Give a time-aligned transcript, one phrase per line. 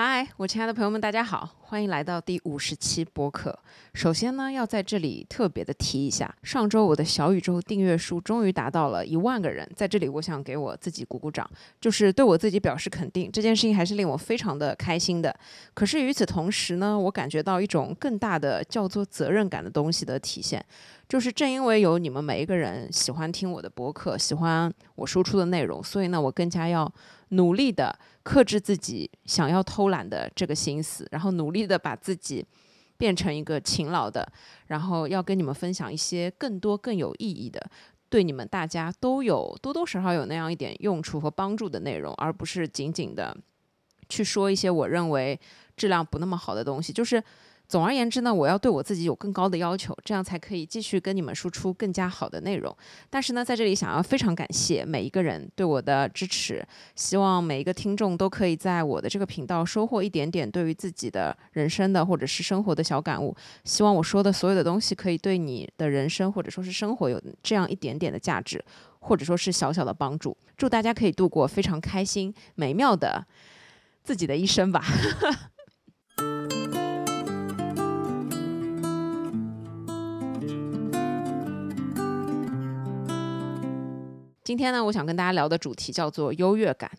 [0.00, 3.58] 嗨，我亲爱的朋友们，大家好，欢迎来到第五十期播客。
[3.92, 11.50] 首先呢，要在这里特别的提一下，上周我的小宇宙订阅数终于达到了一万个人，在这里我想给我自己鼓鼓掌，
[11.80, 15.36] 就是对我自己表示肯定，这件事情还是令我非常的开心的。
[15.74, 20.64] 可是与此同时呢，我感觉到一种更大的叫做责任感的东西的体现，
[21.08, 26.88] 就是正因为有你们每一个人喜欢听我的播客，喜欢我输出的内容，所以呢，我更加要
[27.30, 27.98] 努力的。
[28.24, 32.44] 克制自己想要偷懒的这个心思，然后努力的把自己
[32.98, 34.30] 变成一个勤劳的，
[34.66, 37.70] 然后要跟你们分享一些更多更有意义的，
[38.10, 43.34] 对你们大家都有多多少少有那样一点用处和帮助的内容，而不是仅仅的
[44.10, 45.40] 去说一些我认为
[45.74, 47.24] 质量不那么好的东西，就是。
[47.68, 52.74] 总而言之呢，我要对我自己有更高的要求，这样才可以继续跟你们输出更加好的内容。
[53.10, 63.36] 但是呢，在这里想要非常感谢每一个人对我的支持，希望每一个听众都可以在我的这个频道收获一点点对于自己的人生的或者是生活的小感悟。
[63.64, 68.64] 希望我说的所有的东西可以对你的人生或者说是生活有这样一点点的价值，
[69.00, 70.34] 或者说是小小的帮助。
[70.56, 73.26] 祝大家可以度过非常开心美妙的
[74.02, 74.82] 自己的一生吧。
[84.48, 86.90] 今天呢，我想跟大家聊的主题叫做优越感。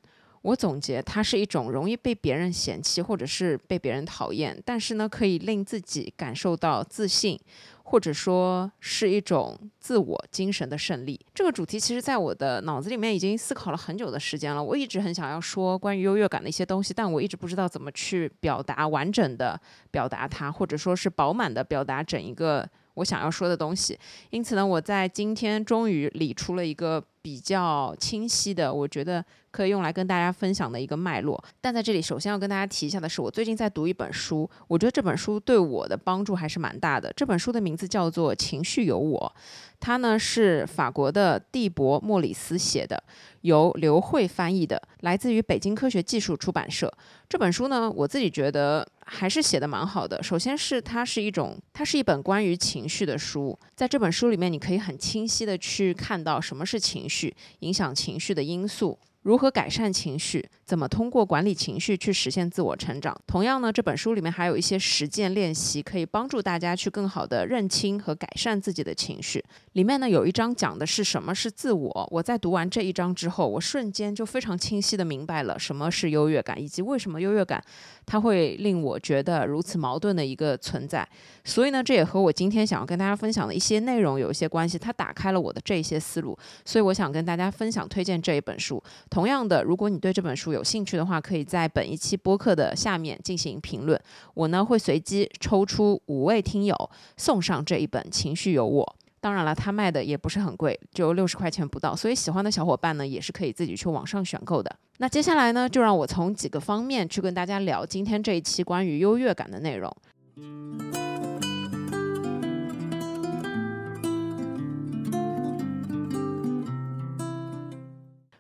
[0.44, 7.40] 我总结，它是一种容易被别人嫌弃或者是被别人讨厌，但是呢，可以令自己感受到自信，
[7.82, 11.20] 或者说是一种自我精神的胜利。
[11.34, 14.64] 这个主题其实在我的脑子里面已经思考了很久的时间了。
[14.64, 22.70] 我一直很想要说关于优越感的一些东西，但我一直不知道怎么去表达完整的表达它，或者说是饱满的表达整一个。
[23.00, 23.98] 我想要说的东西，
[24.30, 31.42] 因此呢，我在今天终于理出了一个比较清晰的，我觉得可以用来跟大家分享的一个脉络。
[31.62, 37.12] 但在这里，首先要跟大家提一下的是，我最近在读一本书，我觉得这本书对我的帮助还是蛮大的。
[37.16, 39.34] 这本书的名字叫做《情绪有我》，
[39.80, 43.02] 它呢是法国的蒂博莫里斯写的，
[43.42, 46.94] 由刘慧翻译的，来自于北京科学技术出版社。
[47.30, 48.86] 这本书呢，我自己觉得。
[49.10, 50.22] 还是写的蛮好的。
[50.22, 53.58] 首先是它是一种，它是一本关于情绪的书。
[53.76, 59.00] 在这本书里面，你可以很清晰的去看到什么是情绪，影响情绪的因素。
[59.24, 60.48] 如何改善情绪？
[60.64, 63.14] 怎么通过管理情绪去实现自我成长？
[63.28, 69.44] 同样呢，这本书里面还有一些实践练习，可以帮助大家去更好的认清和改善自己的情绪。
[69.74, 72.08] 里面呢有一章讲的是什么是自我。
[72.12, 77.62] 我在读完这一章之后，我瞬间就非常清晰的明白了什么是优越感，以及为什么优越感
[78.10, 81.08] 它会令我觉得如此矛盾的一个存在。
[81.44, 84.80] 所以呢，这也和我今天想要跟大家分享的一些内容有一些关系。
[84.80, 88.82] 它打开了我的这些思路，所以我想跟大家分享推荐这一本书。
[89.12, 94.02] 同样的，如果你对这本书有兴趣的话，可以在本一期播客的下面进行评论，
[94.34, 96.76] 我呢会随机抽出五位听友
[97.16, 98.96] 送上这一本《情绪有我》。
[99.22, 104.74] 当然了，它卖的也不是很贵，就六十块钱不到，所以喜欢的小伙伴呢也是可以自己去网上选购的。
[104.98, 109.94] 那接下来呢，就让我从几个方面去跟大家聊今天这一期关于优越感的内容。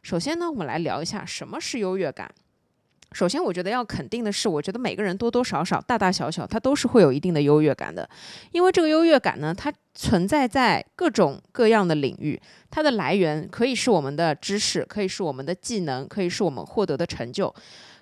[0.02, 2.32] 首先呢，我们来聊一下什么是优越感。
[3.12, 8.08] 首先，我觉得要肯定的是，我觉得每个人多多少少、大大小小，他都是会有一定的优越感的。
[8.52, 17.54] 因为这个优越感呢，它存在在各种各样的领域，它的来源可以是我们的知识，可以是我们的技能，可以是我们获得的成就。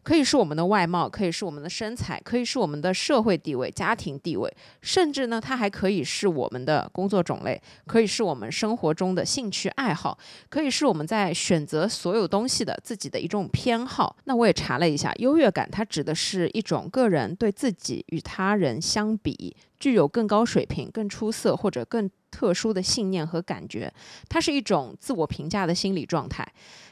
[0.08, 4.50] 可以是我们的外貌，可以是我们的身材，可以是我们的社会地位、家庭地位，
[4.82, 10.18] 甚至呢，它还可以是我们的工作种类，可以是我们生活中的兴趣爱好，
[10.48, 14.16] 可以是我们在选择所有东西的自己的一种偏好。
[14.24, 23.94] 那我也查了一下，优越感它指的是一种个人对自己与他人相比具有更高水平、更出色或者更特殊的信念和感觉，
[24.30, 26.48] 它是一种自我评价的心理状态，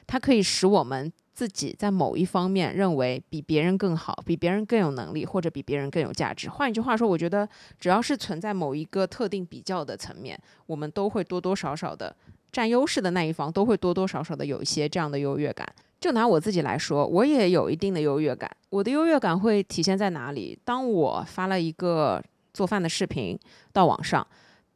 [0.06, 1.14] 它可以使我们。
[1.36, 6.50] 自己在某一方面认为比别人更好，比别人更有能力，或者比别人更有价值。
[6.50, 7.48] 换一句话说，我觉得
[7.78, 12.16] 只要是存在某一个特定比较的层面，我们都会多多少少的
[12.54, 15.68] 占优势的那一方，都会多多少少的有一些这样的优越感。
[16.00, 18.50] 就拿我自己来说，我也有一定的优越感。
[18.70, 20.58] 我的优越感会体现在哪里？
[20.64, 22.24] 当我发了一个
[22.54, 23.38] 做饭的视频
[23.74, 24.26] 到网上。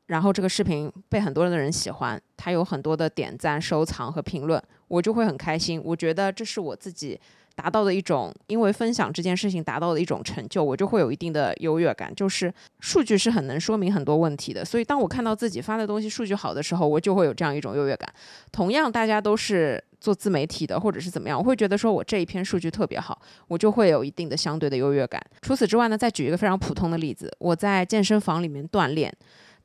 [0.08, 5.82] 然后这个视频被很多人的人喜欢，它有很多的点赞、收藏和评论，我就会很开心。
[5.86, 7.18] 我觉得这是我自己
[7.56, 12.14] 达到的一种，因为分享这件事情达到的一种成就，我就会有一定的优越感。
[12.14, 18.12] 就是数据是很能说明很多问题的，所以当我看到自己发的东西数据好的时候，我就会有这样一种优越感。
[18.52, 25.22] 同样，大家都是做自媒体的，或者是怎么样，我会觉得说我这一篇数据特别好，我就会有一定的相对的优越感。
[25.42, 29.14] 除此之外呢，再举一个非常普通的例子，我在健身房里面锻炼，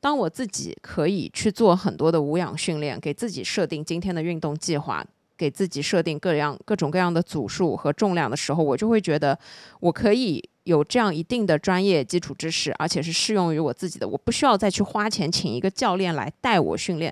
[0.01, 5.05] 当我自己可以去做很多的无氧训练，给自己设定今天的运动计划。
[5.37, 9.37] 给自己设定各样各种各样的组数和重量的时候，我就会觉得
[9.79, 17.11] 我可以有这样一定的专业基础知识，而且是适用于我自己的，我不需要再去花钱请一个教练来带我训练。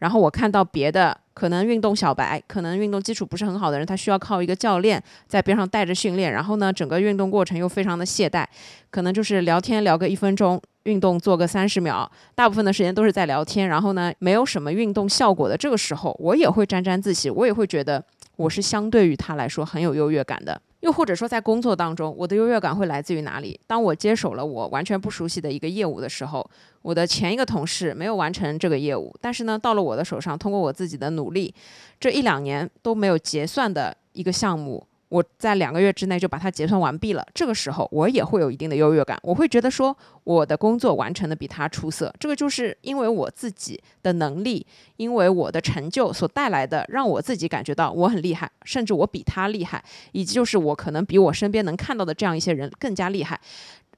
[0.00, 8.44] 然后我看到别的可能运动小白，可能运动基础不是很好的人，他需要靠一个教练在边上带着训练，然后呢，整个运动过程又非常的懈怠，
[8.90, 10.60] 可能就是聊天聊个一分钟。
[10.84, 18.04] 运动做个三十秒，大部分的时间都是在聊天，然后呢，没有什么运动效果的这个时候，我也会沾沾自喜，我也会觉得
[18.36, 20.60] 我是相对于他来说很有优越感的。
[20.84, 23.58] 又或者说，在工作当中，我的优越感会来自于哪里？
[23.66, 26.46] 当我接手了我完全不熟悉的一个业务的时候，
[26.82, 31.54] 我的前一个同事没有完成这个业务，但是呢，到了我的手上，通过我自己的努力，
[31.98, 34.86] 这一两年都没有结算的一个项目。
[35.14, 44.66] 我在两个月之内就把它结算完毕了，这个时候我也会有一定的优越感，我会觉得说我的工作完成的比他出色，这个就是因为我自己的能力，
[44.96, 53.40] 因为我的成就所带来的，让我自己感觉到我很厉害，甚至我比他厉害，以及就是我可能比我身边能看到的这样一些人更加厉害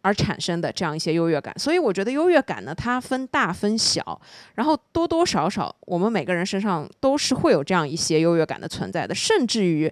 [0.03, 1.59] 而产生的这样一些优越感。
[1.59, 4.21] 所以我觉得优越感呢，它分大分小，
[4.57, 9.91] 然后多多少少我们每个人身上都是会有这样一些优越感的存在的，甚至于。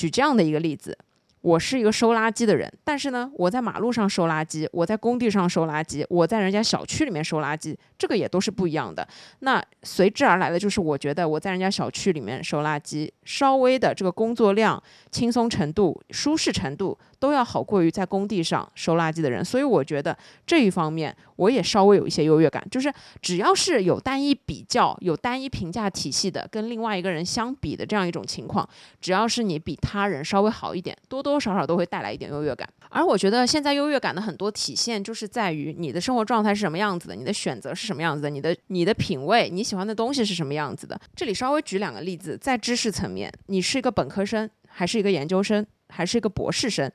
[0.00, 0.96] 举这样的一个例子，
[1.42, 9.06] 我是一个收垃圾的人，但是呢，我在马路上收垃圾，我在工地上收垃圾，我在人家小区里面收垃圾，这个也都是不一样的。
[9.40, 16.98] 那随之而来的就是，我觉得我在人家小区里面收垃圾，稍微的这个工作量、轻松程度、舒适程度。
[17.20, 22.62] 都要好过于在工地上收垃圾的人，所以我觉得这一方面我也稍微有一些优越感。
[22.70, 22.92] 就是
[23.22, 28.68] 只要是有单一比较、有单一评价体系的，跟另外一个人相比的这样一种情况，
[29.00, 32.68] 只要是你比他人稍微好一点，多多少少都会带来一点优越感。
[32.90, 41.00] 而我觉得现在优越感的很多体现，就是在于你的生活状态是什么样子的，你的选择是什么样子的，你的你的品味，你喜欢的东西是什么样子的。
[41.16, 45.66] 这里稍微举两个例子，在知识层面，你是一个本科生，还是一个研究生？
[45.92, 46.88] 还是一个博士生，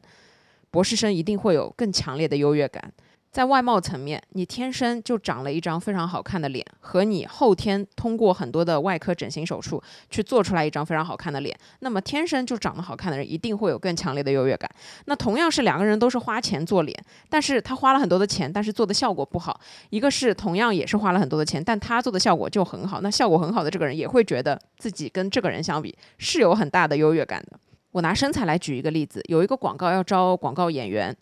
[0.71, 2.93] 博士生一定会有更强烈的优越感。
[3.35, 14.71] 在外貌层面，你天生就长了一张非常好看的脸，和你后天通过很多的外科整形手术去做出来一张非常好看的脸，那么天生就长得好看的人一定会有更强烈的优越感。
[15.07, 16.97] 那同样是两个人都是花钱做脸，
[17.29, 19.59] 但是他花了很多的钱，但是做的效果不好。
[19.89, 27.59] 一个是同样也是花了很多的钱，但他做的效果就很好，那效果很好的这个人也会觉得自己跟这个人相比是有很大的优越感的。
[27.91, 31.13] 我拿身材来举一个例子，有一个广告要招广告演员，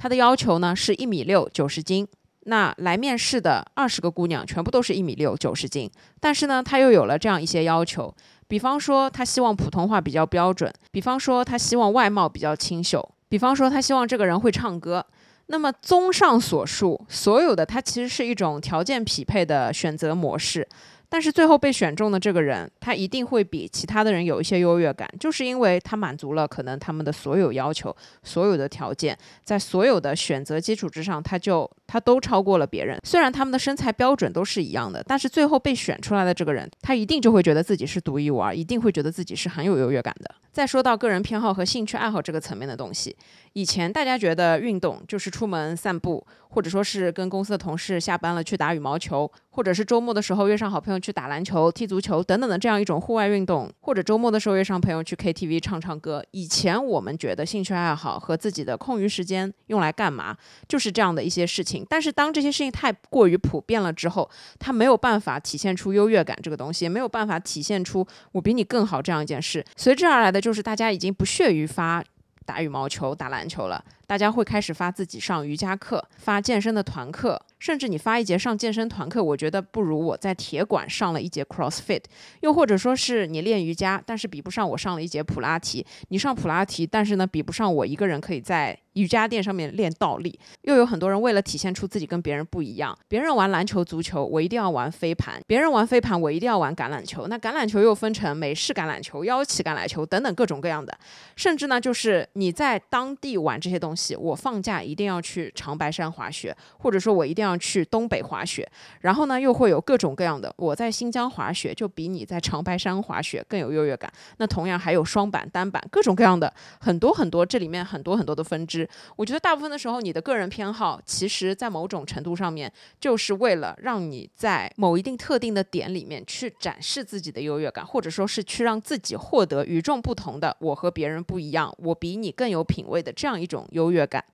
[0.00, 2.08] 他的要求呢是一米六九十斤。
[2.44, 8.12] 那来面试的二十个姑娘全部都是一米六九十斤，但是呢，他又有了这样一些要求，
[8.48, 15.04] 比方说他希望普通话比较标准，比方说他希望外貌比较清秀，比方说他希望这个人会唱歌。
[15.48, 20.66] 那么综上所述，所有的它其实是一种条件匹配的选择模式。
[21.10, 32.96] 但是最后被选中的这个人，他一定会比其他的人有一些优越感，就是因为他满足了可能他们的所有要求、所有的条件，在所有的选择基础之上，他就他都超过了别人。
[33.02, 40.32] 虽然他们的身材标准都是一样的，但是最后被选出来的这个人，他一定就会觉得自己是独一无二，一定会觉得自己是很有优越感的。
[40.52, 43.16] 再说到个人偏好和兴趣爱好这个层面的东西。
[43.54, 56.24] 以前大家觉得运动就是出门散步，或者说是跟公司的同事下班了去打羽毛球，或者是周末的时候约上好朋友去打篮球、踢足球等等的这样一种户外运动，或者周末的时候约上朋友去 KTV 唱唱歌。
[56.30, 60.36] 以前我们觉得兴趣爱好和自己的空余时间用来干嘛，
[60.68, 61.79] 就是这样的一些事情。
[61.88, 69.64] 但是当这些事情太过于普遍了之后，他没有办法体现出优越感这个东西，也没有办法体现出我比你更好这样一件事。
[69.76, 72.04] 随之而来的就是大家已经不屑于发。
[72.46, 77.40] 打羽毛球、打篮球了，大家会开始发自己上瑜伽课、发健身的团课。
[77.60, 82.02] 甚至你发一节上健身团课，我觉得不如我在铁馆上了一节 CrossFit，
[82.40, 85.86] 又或者说是你练瑜伽，但是比不上我上了一节普拉提。
[86.08, 90.40] 你上普拉提，但是呢，比不上我一个人可以在瑜伽垫上面练倒立。
[90.62, 97.26] 又有很多人为了体现出自己跟别人不一样，别人玩篮球、足球，我一定要玩飞盘；别人玩飞盘，我一定要玩橄榄球。
[97.26, 100.98] 那橄榄球又分成美式橄榄球、腰旗橄榄球等等各种各样的。
[101.36, 103.99] 甚至呢，就是你在当地玩这些东西。
[104.16, 108.68] 我放假一定要去长白山滑雪，或者说我一定要去东北滑雪。
[109.00, 114.12] 然后呢，又会有各种各样的，我在新疆滑雪就比你在长白山滑雪更有优越感。
[114.38, 118.88] 那同样还有双板、单板，各种各样的很多很多，这里面很多很多的分支。
[119.16, 134.24] 我觉得大部分的时候，你的个人偏好，其实在某种程度上面，就是为了让你在某一定特定的点里面去展示自己的优越感，或者说是去让自己获得与众不同的，我和别人不一样，我比你更有品位的这样一种优越感。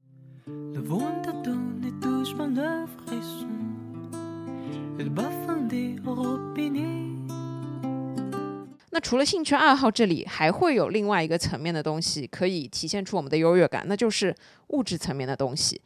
[8.91, 14.35] 那除了兴趣爱好，这里还会有另外一个层面的东西可以体现出我们的优越感，那就是
[14.69, 15.81] 物质层面的东西。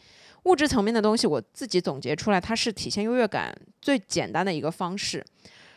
[0.44, 5.24] 物质层面的东西，我自己总结出来，它是体现优越感最简单的一个方式。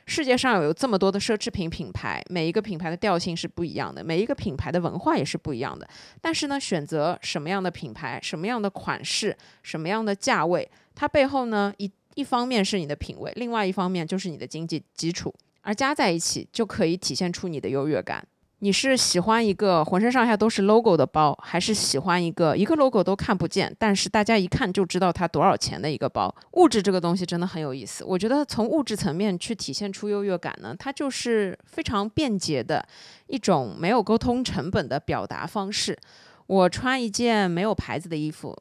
[0.05, 5.88] 世界上有这么多的奢侈品品牌，每一个品牌的调性是不一样的，每一个品牌的文化也是不一样的。
[6.19, 18.27] 但是呢，选择什么样的品牌、什么样的款式、什么样的价位，它背后呢，一一方面是你的品味，另外一方面就是你的经济基础，而加在一起就可以体现出你的优越感。
[18.63, 26.34] 你是喜欢一个浑身上下都是 logo 的包，还是喜欢一个一个 logo 都看不见，但是大家一看就知道它多少钱的一个包？
[26.53, 28.05] 物质这个东西真的很有意思。
[28.05, 32.88] 我觉得从物质层面去体现出优越感呢，它就是非常便捷的
[33.27, 36.00] 一种没有沟通成本的表达方式。
[36.48, 38.58] 我穿一件没有牌子的衣服，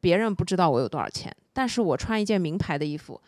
[0.00, 3.20] 别人不知道我有多少钱，但是我穿一件名牌的衣服。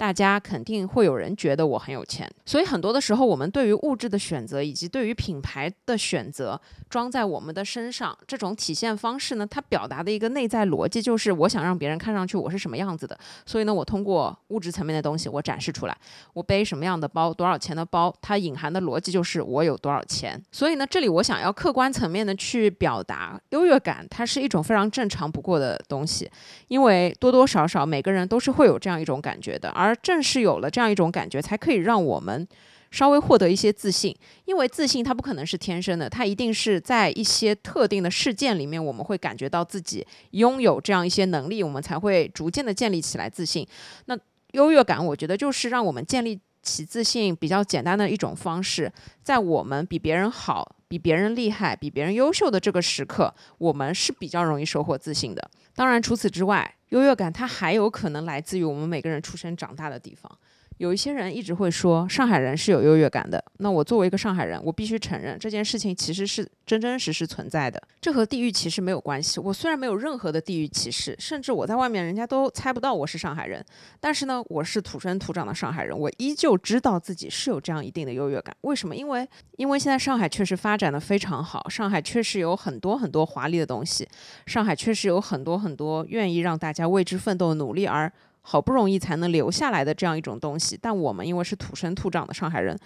[0.00, 15.94] 大家肯定会有人觉得我很有钱，所以很多的时候，我们对于物质的选择以及对于品牌的选择，装在我们的身上，这种体现方式呢，它表达的一个内在逻辑就是，我想让别人看上去我是什么样子的，所以呢，我通过物质层面的东西我展示出来，
[16.32, 20.42] 我背什么样的包，多少钱的包，它隐含的逻辑就是我有多少钱。
[20.50, 26.30] 所以呢，这里我想要客观层面的去表达优越感，它是一种非常正常不过的东西，
[26.68, 32.46] 因为多多少少每个人都是会有这样一种感觉的，而而正是有了这样一种感觉，才可以让我们
[32.92, 34.14] 稍微获得一些自信。
[34.44, 43.66] 因为自信它不可能是天生的，它一定是在一些特定的事件里面，我们会感觉到自己拥有这样一些能力，我们才会逐渐的建立起来自信。
[44.04, 44.16] 那
[44.52, 48.92] 优越感，我觉得就是让我们建立起自信比较简单的一种方式。
[49.24, 55.50] 在我们比别人好、比别人厉害、比别人优秀的这个时刻，我们是比较容易收获自信的。
[55.74, 56.76] 当然，除此之外。
[56.90, 60.38] 优越感，它还有可能来自于我们每个人出生长大的地方。
[60.80, 67.78] 有一些人一直会说上海人是有优越感的，那我作为一个上海人，我必须承认这件事情其实是真真实实存在的。
[68.00, 69.38] 这和地域歧视没有关系。
[69.40, 73.62] 我虽然没有任何的地域歧视，甚至我在外面人家都猜不到我是上海人，
[74.00, 78.56] 但是呢，我是土生土长的上海人，我依旧知道自己是有这样一定的优越感。
[78.62, 78.96] 为什么？
[78.96, 84.08] 因为因为现在上海确实发展的非常好，上海确实有很多很多华丽的东西，
[84.46, 88.10] 上海确实有很多很多愿意让大家为之奋斗努力而。
[88.50, 92.76] 好不容易才能留下来的这样一种东西，但我们因为是土生土长的上海人，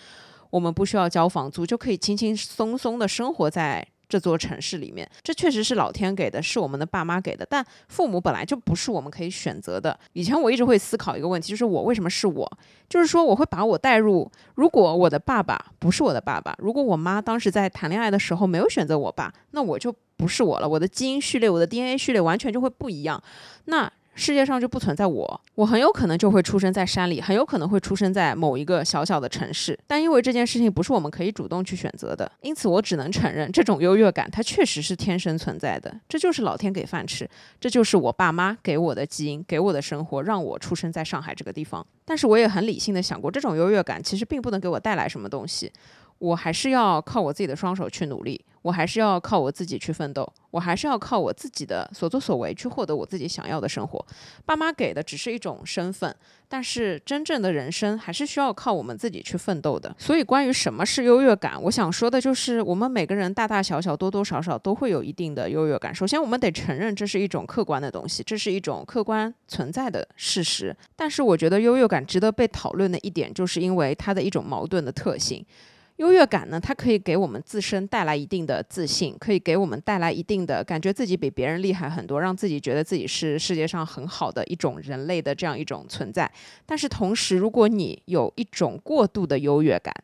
[0.50, 5.08] 我们不需要交房租，就可以轻轻松松的生活在这座城市里面。
[5.22, 7.46] 这确实是老天给的，是我们的爸妈给的。
[7.48, 9.98] 但父母本来就不是我们可以选择的。
[10.12, 12.58] 以前我一直会思考一个问题，就是我为什么是我？
[12.86, 20.68] 就是说我会把我带入，如果我的爸爸不是我的爸爸，如果我妈当时在谈恋爱的时候没有选择我爸，那我就不是我了。
[20.68, 23.18] 我的基因序列，我的 DNA 序列完全就会不一样。
[23.64, 23.90] 那。
[24.14, 29.78] 世界上就不存在我，我很有可能就会出生在山里，很有可能会出生在某一个小小的城市。
[29.86, 35.94] 但因为这件事情不是我们可以主动去选择的，因此我只能承认这种优越感它确实是天生存在的。
[36.08, 37.28] 这就是老天给饭吃，
[37.60, 41.84] 这就是我爸妈给我的基因，给我的生活，让我出生在上海这个地方。
[42.04, 45.72] 但是我也很理性的想过，这种优越感其实并不能给我带来什么东西。
[46.18, 54.04] 我还是要靠我自己的双手去努力，我还是要靠我自己去奋斗，我还是要靠我自己的所作所为去获得我自己想要的生活。
[54.46, 56.14] 爸妈给的只是一种身份，
[56.48, 59.94] 但是真正的人生还是需要靠我们自己去奋斗的。
[59.98, 65.94] 所以，关于什么是优越感，我想说的就是，我们每个人大大小小、多多少少都会有一定的优越感。
[65.94, 70.74] 首先，我们得承认这是一种客观的东西，这是一种客观存在的事实。
[70.96, 75.44] 但是，我觉得优越感值得被讨论的一点，就是因为它的一种矛盾的特性。
[75.98, 86.28] 优越感呢，它可以给我们自身带来一定的自信，可以给我们带来一定的感觉自己比别人厉害很多，让自己觉得自己是世界上很好的一种人类的这样一种存在。
[86.66, 89.94] 但是同时，如果你有一种过度的优越感，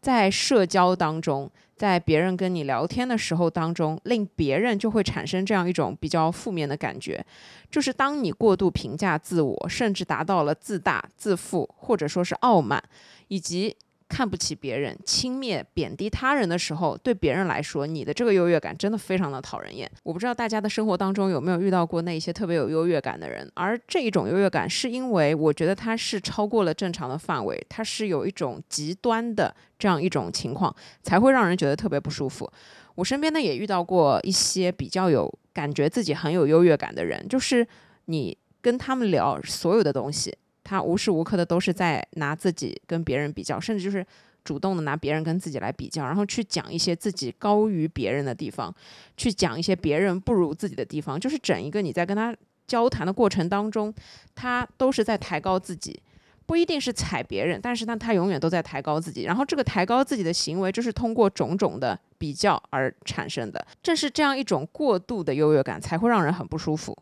[0.00, 7.24] 在社交当中，在别人跟你聊天的时候当中，令别人就会产生这样一种比较负面的感觉，
[7.70, 12.82] 就是当你过度评价自我，甚至达到了自大、自负，或者说是傲慢，
[13.28, 13.76] 以及。
[14.08, 19.90] 看不起别人、轻蔑、贬低他人的时候，对别人来说，你的这个优越感真的非常的讨人厌。
[20.04, 32.50] 我不知道大家的生活当中有没有遇到过那一些特别有优越感的人，而这一种优越感，是因为我觉得他是超过了正常的范围，他是有一种极端的这样一种情况，才会让人觉得特别不舒服。
[32.94, 37.66] 我身边呢也遇到过一些比较有感觉自己很有优越感的人，就是
[38.04, 40.34] 你跟他们聊所有的东西。
[40.68, 44.04] 他无时无刻的都是在拿自己跟别人比较，甚至就是
[44.42, 48.74] 主动的拿别人跟自己来比较，然后去讲一些自己高于别人的地方，
[49.16, 52.34] 去讲一些别人不如自己的地方，就是整一个你在跟他
[52.66, 53.94] 交谈的过程当中，
[54.34, 56.00] 他都是在抬高自己，
[56.46, 66.96] 不一定是踩别人，但是呢，他永远都在抬高自己，然后这个抬高自己的行为就是通过种种的比较而产生的，正是这样一种过度的优越感才会让人很不舒服。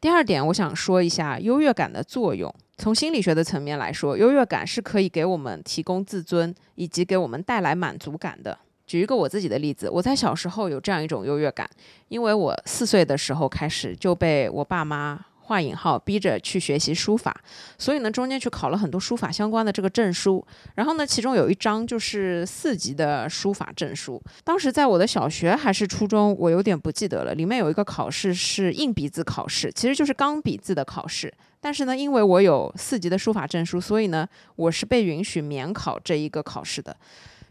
[0.00, 2.52] 第二点，我想说一下优越感的作用。
[2.76, 8.58] 从心理学的层面来说，优越感是可以给我们提供自尊，以及给我们带来满足感的。
[8.86, 11.68] 举一个我自己的例子，我在小时候有这样一种优越感，
[12.08, 15.26] 因为我四岁的时候开始就被我爸妈。
[15.48, 17.34] 画引号，逼着去学习书法，
[17.78, 20.46] 所以呢，中间去考了很多书法相关的这个证书。
[20.74, 24.22] 然后呢，其中有一张就是四级的书法证书。
[24.44, 27.34] 当时在我的小学还是初中，我有点不记得了。
[27.34, 31.32] 里面有一个考试是硬笔字考试，其实就是钢笔字的考试。
[31.60, 36.94] 但是呢，因为我有四级的书法证书，所以呢，我是被允许免考这一个考试的。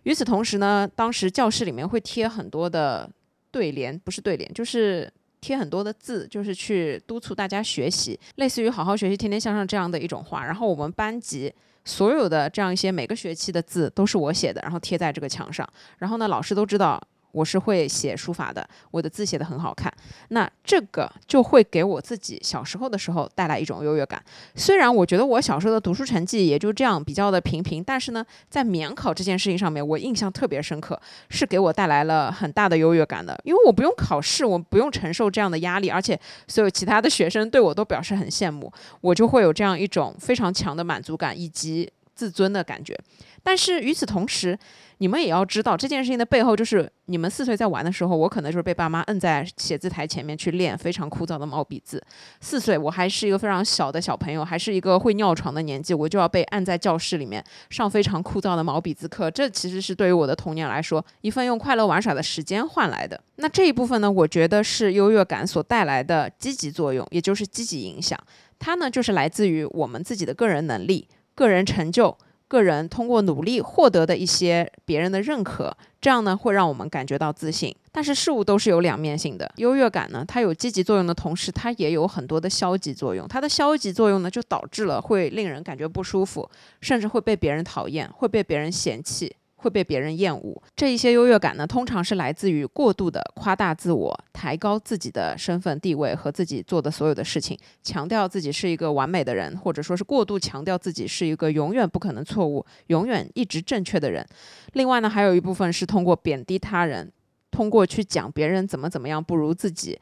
[0.03, 3.09] 与此同时呢，当时教室里面会贴很多的
[3.51, 5.11] 对联，不是对联，就是。
[5.47, 10.43] 贴很多的字，就是去督促大家学习，类似于“好好学习，天天向上”这样的一种话。
[10.43, 11.53] 然后我们班级
[11.85, 15.65] 所有的这样一些每个学期的字都是我写的，然后贴在这个墙上。
[15.99, 17.01] 然后呢，老师都知道。
[17.37, 19.93] 我是会写书法的，我的字写的很好看，
[20.29, 24.19] 那这个就会给我自己小时候的时候带来一种优越感。
[24.55, 33.39] 虽然我觉得我小时候的读书成绩也就这样比较的平平，但是呢，在免考这件事情上面，我印象特别深刻，是给我带来了很大的优越感的。
[33.43, 41.87] 因为我不用考试，我不用承受这样的压力，而且所有其他的学生对我都表示很羡慕，我就会有这样一种非常强的满足感以及
[42.17, 42.97] 自尊的感觉。
[43.43, 44.57] 但是与此同时，
[44.97, 52.03] 你们也要知道这件事情的背后，就是你们四岁在玩的时候，我可能就是被爸妈摁在写字台前面去练非常枯燥的毛笔字。
[52.41, 59.31] 四岁我还是一个非常小的小朋友，还是一个会尿床的年纪，我就要被按在教室里面上非常枯燥的毛笔字课。
[59.31, 63.21] 这其实是对于我的童年来说，一份用快乐玩耍的时间换来的。
[63.37, 68.19] 那这一部分呢，我觉得是优越感所带来的积极作用，也就是积极影响。
[68.59, 72.17] 它呢，就是来自于我们自己的个人能力、个人成就。
[72.49, 77.75] 个人通过努力获得的一些别人的认可，这样呢会让我们感觉到自信。
[77.91, 83.27] 但是事物都是有两面性的，优越感呢，它有积极作用的同时，它也有很多的消极作用。
[83.27, 89.35] 它的消极作用呢，就导致了会令人感觉不舒服，甚至会被别人讨厌，会被别人嫌弃。
[89.57, 104.25] 会被别人厌恶，这一些优越感呢，通常是来自于过度的夸大自我，抬高自己的身份地位和自己做的所有的事情，强调自己是一个完美的人，或者说是过度强调自己是一个永远不可能错误、永远一直正确的人。
[104.73, 107.11] 另外呢，还有一部分是通过贬低他人，
[107.49, 109.99] 通过去讲别人怎么怎么样不如自己，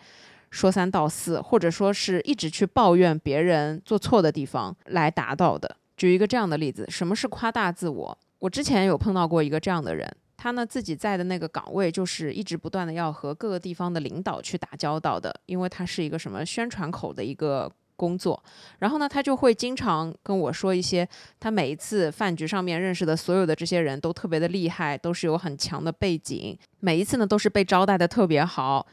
[0.51, 5.77] 说三道四，或者说是一直去抱怨别人做错的地方来达到的。
[5.95, 8.17] 举一个这样的例子，什么是夸大自我？
[8.39, 18.43] 我之前有碰到过一个这样的人，他呢自己在的那个岗位就是一直不断的要和各个地方的领导去打交道的，因为他是一个什么宣传口的一个工作。
[18.79, 21.07] 然后呢，他就会经常跟我说一些，
[21.39, 28.85] 他每一次饭局上面认识的所有的这些人都特别的厉害，都是有很强的背景，每一次呢都是被招待的特别好，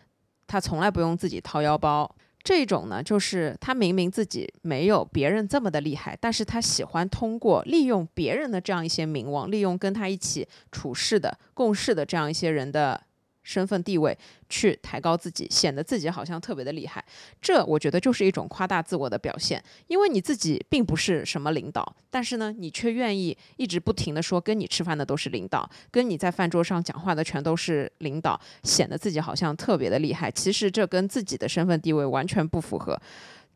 [0.47, 2.15] 他从来不用自己掏腰包。
[2.45, 13.01] 这种呢，就是他明明自己没有别人这么的厉害，但是他喜欢通过利用别人的这样一些名望，利用跟他一起处事的、共事的这样一些人的。
[13.43, 14.17] 身份地位
[14.49, 17.05] 去抬高自己，显得自己好像特别的厉害，
[17.41, 19.63] 这我觉得就是一种夸大自我的表现。
[19.89, 30.31] 因为你自己并不是什么领导，但是呢，你却愿意一直不停的说跟你吃饭的都是领导，跟你在饭桌上讲话的全都是领导，显得自己好像特别的厉害。
[30.31, 33.01] 其实这跟自己的身份地位完全不符合，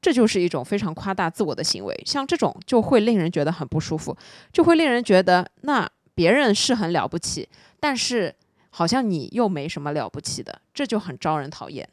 [0.02, 1.94] 这就是一种非常夸大自我的行为。
[2.04, 4.16] 像这种就会令人觉得很不舒服，
[4.52, 8.34] 就会令人觉得那别人是很了不起，但是。
[8.78, 11.88] 好像你又没什么了不起的，这就很招人讨厌。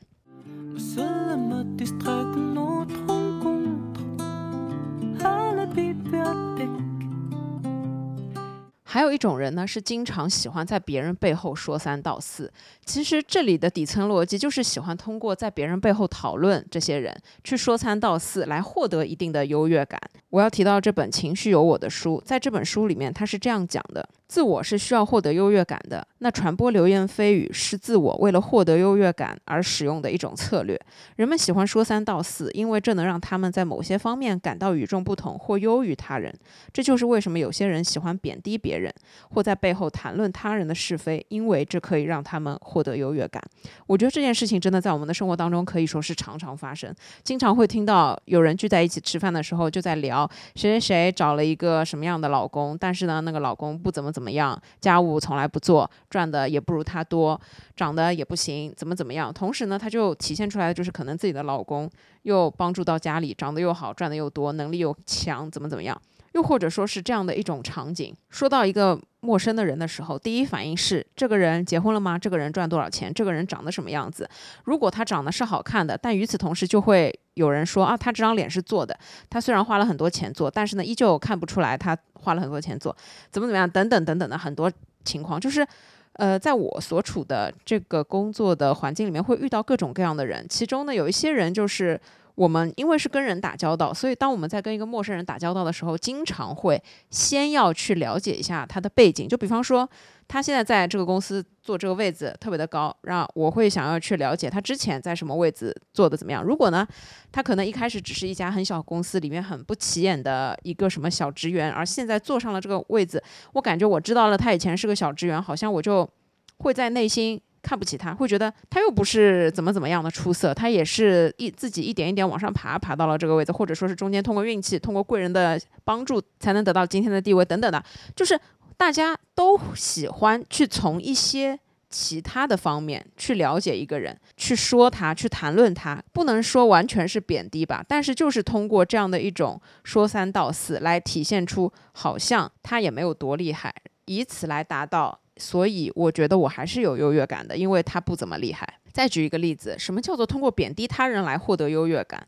[8.93, 12.53] 还有一种人呢，是经常喜欢在别人背后说三道四。
[12.85, 17.11] 其实这里的底层逻辑就是喜欢通过在别人背后讨论这些人，
[17.43, 19.99] 去说三道四，来获得一定的优越感。
[20.29, 24.07] 我要提到这本《情绪有我》的书，在这本书里面，他是这样讲的。
[24.27, 30.79] 自我是需要获得优越感的，那传播流言蜚语是自我为了获得优越感而使用的一种策略。
[31.17, 36.33] 人们喜欢说三道四，因为这能让他们在某些方面感到与众不同或优于他人。
[36.71, 38.93] 这就是为什么有些人喜欢贬低别人，人
[39.31, 43.43] 或在背后谈论他人的是非，因为这可以让他们获得优越感。
[43.87, 46.93] 我觉得这件事情真的在我们的生活当中可以说是常常发生，
[47.23, 54.13] 经常会听到有人聚在一起吃饭的时候就在聊谁谁谁找了一个什么样的老公，但是呢，那个老公不怎么。
[54.13, 54.61] 怎么样？
[54.79, 57.41] 家务从来不做，赚的也不如他多，
[57.75, 59.33] 长得也不行，怎么怎么样？
[59.33, 61.89] 同时呢，他就体现出来的就是可能自己的老公
[62.21, 65.99] 又帮助到家里，长得又好，赚的又多，能力又强，怎么怎么样？
[66.33, 72.17] 又或者说是这样的一种场景，说到一个陌生的人的时候，第一反应是这个人结婚了吗？
[72.17, 73.13] 这个人赚多少钱？
[73.13, 74.27] 这个人长得什么样子？
[74.65, 78.97] 如果他长得是好看的，但与此同时就会有人说啊，他这张脸是做的，
[79.29, 82.95] 他虽然花了很多钱做，但是呢，依旧看不出来他花了很多钱做，
[83.29, 83.69] 怎么怎么样？
[83.69, 84.71] 等等等等的很多
[85.05, 85.65] 情况，就是，
[86.13, 92.01] 呃，在我所处的这个工作的环境里面，会遇到各种各样的人，其中呢，有一些人就是。
[92.35, 99.27] 我们因为是跟人打交道，所以当我们在跟一个陌生人打交道的时候，经常会先要去了解一下他的背景。
[99.27, 99.87] 就比方说，
[100.27, 106.43] 他现在在这个公司做这个位子特别的高，让我会想要去了解他之前在什么位置做的怎么样。
[106.43, 106.87] 如果呢，
[107.31, 116.09] 他可能一开始只是一家很小公司里面很不起眼的一个什么小职员，而现在坐上了这个位子，我感觉我知道了他以前是个小职员，好像我就
[116.57, 117.39] 会在内心。
[117.63, 127.81] 看不起他，会觉得他又不是怎么怎么样的出色，他也是一自己一点一点往上爬，爬到了这个位置，或者说是中间通过运气、通过贵人的帮助才能得到今天的地位等等的，
[128.15, 128.37] 就是
[128.75, 131.57] 大家都喜欢去从一些
[131.89, 143.73] 其他的方面去了解一个人，去说他，去谈论他，不能说完全是贬低吧，但是就是通过这样的一种说三道四来体现出好像他也没有多厉害，
[144.05, 145.19] 以此来达到。
[145.37, 148.67] 所以我觉得我还是有优越感的，因为他不怎么厉害。
[148.91, 152.25] 再举一个例子，什么叫做通过贬低他人来获得优越感？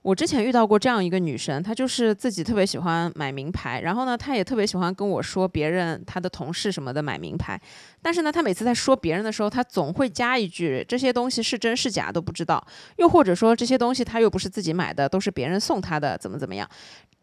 [0.00, 7.60] 我之前遇到过这样一个女生，她就是自己特别喜欢买名牌，然后呢，她也特别喜欢跟我说别人她的同事什么的买名牌，
[8.00, 12.64] 但是呢，她每次在说别人的时候，她总会加一句这些东西是真是假都不知道，
[12.98, 16.70] 又或者说这些东西她又不是自己买的，都是别人送她的，怎么怎么样。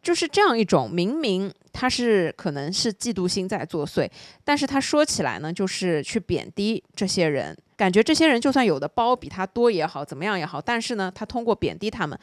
[0.03, 4.07] 就是这样一种，明明他是可能是嫉妒心在作祟，
[4.43, 12.19] 但是他说起来呢，就是去贬低这些人，感觉这些人就算有的包比他多也好，怎么样也好，但是呢，他通过贬低他们，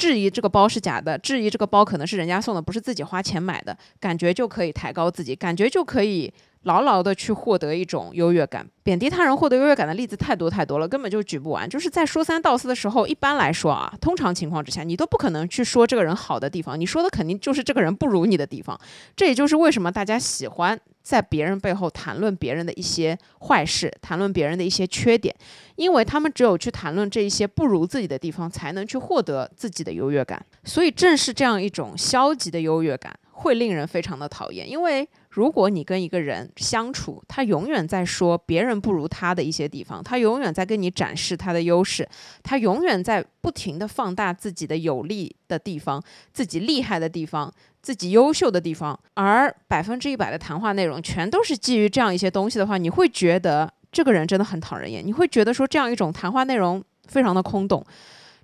[0.00, 6.32] 质疑这个包是假的，质疑这个包可能是人家送的，不是自己花钱买的，感觉就可以抬高自己，感觉就可以。
[6.64, 11.66] 牢牢的去获得一种优越感，贬低他人获得优越感的例子太多太多了，根本就举不完。
[11.66, 18.78] 就是在说三道四的时候，一般来说啊，通常情况之下，你都不可能去说这个人好的地方，你说的肯定就是这个人不如你的地方。
[19.16, 25.34] 这也就是为什么大家喜欢在别人背后谈论别人的一些坏事，谈论别人的一些缺点，
[25.80, 30.44] 因为他们只有去谈论这一些不如自己的地方，才能去获得自己的优越感。
[30.62, 35.08] 所以，正是这样一种消极的优越感，会令人非常的讨厌，因为。
[35.32, 42.08] 如果你跟一个人相处，他永远在说别人不如他的一些地方，他永远在跟你展示他的优势，
[42.42, 47.48] 他永远在不停的放大自己的有利的地方、自己厉害的地方、
[47.80, 57.84] 自己优秀的地方，而百分之一百的谈话内容全都是基于这样一些东西的话，你会觉得这个人真的很讨人厌，你会觉得说这样一种谈话内容非常的空洞。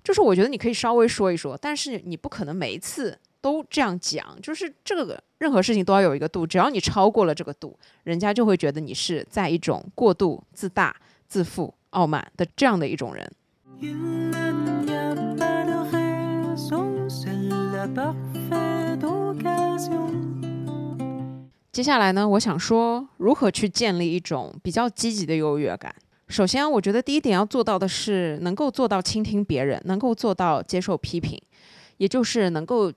[0.03, 3.17] 就是我觉得你可以稍微说一说，但是你不可能每一次。
[3.39, 10.93] 都这样讲，就是这个任何事情都要有一个度，只要你超过了这个度，人家就会觉得你是在一种过度自大、
[11.29, 13.31] 自负、傲慢的这样的一种人。
[21.77, 25.93] 接下来呢，我想说如何去建立一种比较积极的优越感。
[26.27, 31.39] 首先，我觉得第一点要做到的是能够做到倾听别人，能够做到接受批评，
[31.97, 32.91] 也就是能够。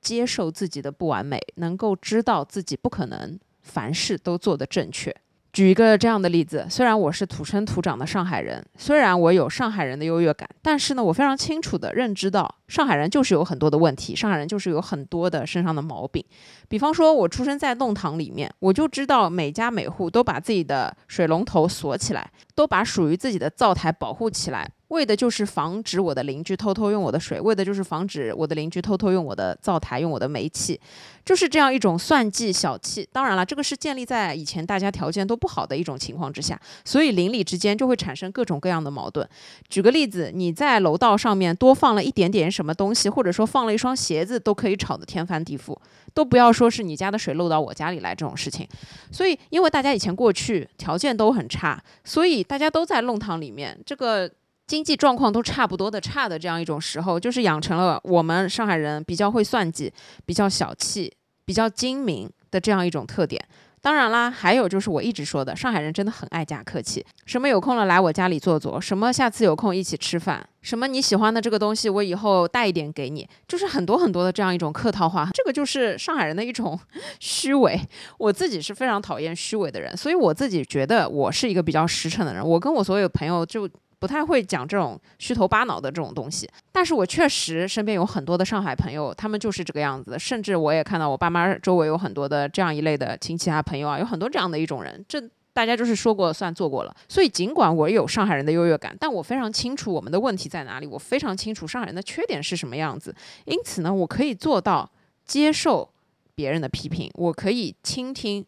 [0.00, 5.14] 接受自己的不完美，能够知道自己不可能凡事都做得正确。
[5.52, 16.24] 举一个这样的例子，虽然我是土生土长的上海人，虽然我有上海人的优越感，但是呢，我非常清楚的认知到，上海人就是有很多的问题，上海人就是有很多的身上的毛病。
[16.70, 24.66] 比方说，我出生在弄堂里面，我就知道每家每户都把自己的水龙头锁起来，都把属于自己的灶台保护起来。
[24.92, 30.78] 为的就是防止我的邻居偷偷用我的水，为的就是防止我的邻居偷偷用我的灶台、用我的煤气，
[31.24, 33.08] 就是这样一种算计、小气。
[33.10, 39.26] 当然了，这个是建立在以前大家条件都不好的一种情况之下，所以邻里之间就会产生各种各样的矛盾。
[39.70, 45.74] 举个例子，你在楼道上面多放了一点点什么东西，或者说放了一双鞋子，都可以吵得天翻地覆，
[46.12, 48.68] 都不要说是你家的水漏到我家里来这种事情。
[49.10, 54.30] 所以，因为大家以前过去条件都很差，所以大家都在弄堂里面，这个。
[54.66, 59.92] 经济状况都差不多的差的这样一种时候，就是养成了我们上海人比较会算计、
[60.24, 61.12] 比较小气、
[61.44, 63.42] 比较精明的这样一种特点。
[63.80, 75.28] 当然啦，还有就是我一直说的，上海人真的很爱假客气，什么有空了来我家里坐坐，什么下次有空一起吃饭，什么你喜欢的这个东西我以后带一点给你，就是很多很多的这样一种客套话。
[75.34, 76.78] 这个就是上海人的一种
[77.18, 77.78] 虚伪。
[78.18, 82.46] 我自己是非常讨厌虚伪的人，所以我自己觉得我是一个比较实诚的人。
[82.46, 83.68] 我跟我所有朋友就。
[84.02, 90.18] 不太会讲这种虚头巴脑的这种东西，但是我确实身边有很多的上海朋友，他们就是这个样子。
[90.18, 95.04] 甚至我也看到我爸妈周围有很多的这样一类的亲戚啊朋友啊，有很多这样的一种人。
[95.08, 96.92] 这大家就是说过算做过了。
[97.08, 103.14] 所以尽管我有上海人的优越感，但我非常清楚我们的问题在哪里，我非常清楚上海人的缺点是什么样子。
[103.44, 104.90] 因此呢，我可以做到
[105.24, 105.88] 接受
[106.34, 108.44] 别人的批评，我可以倾听。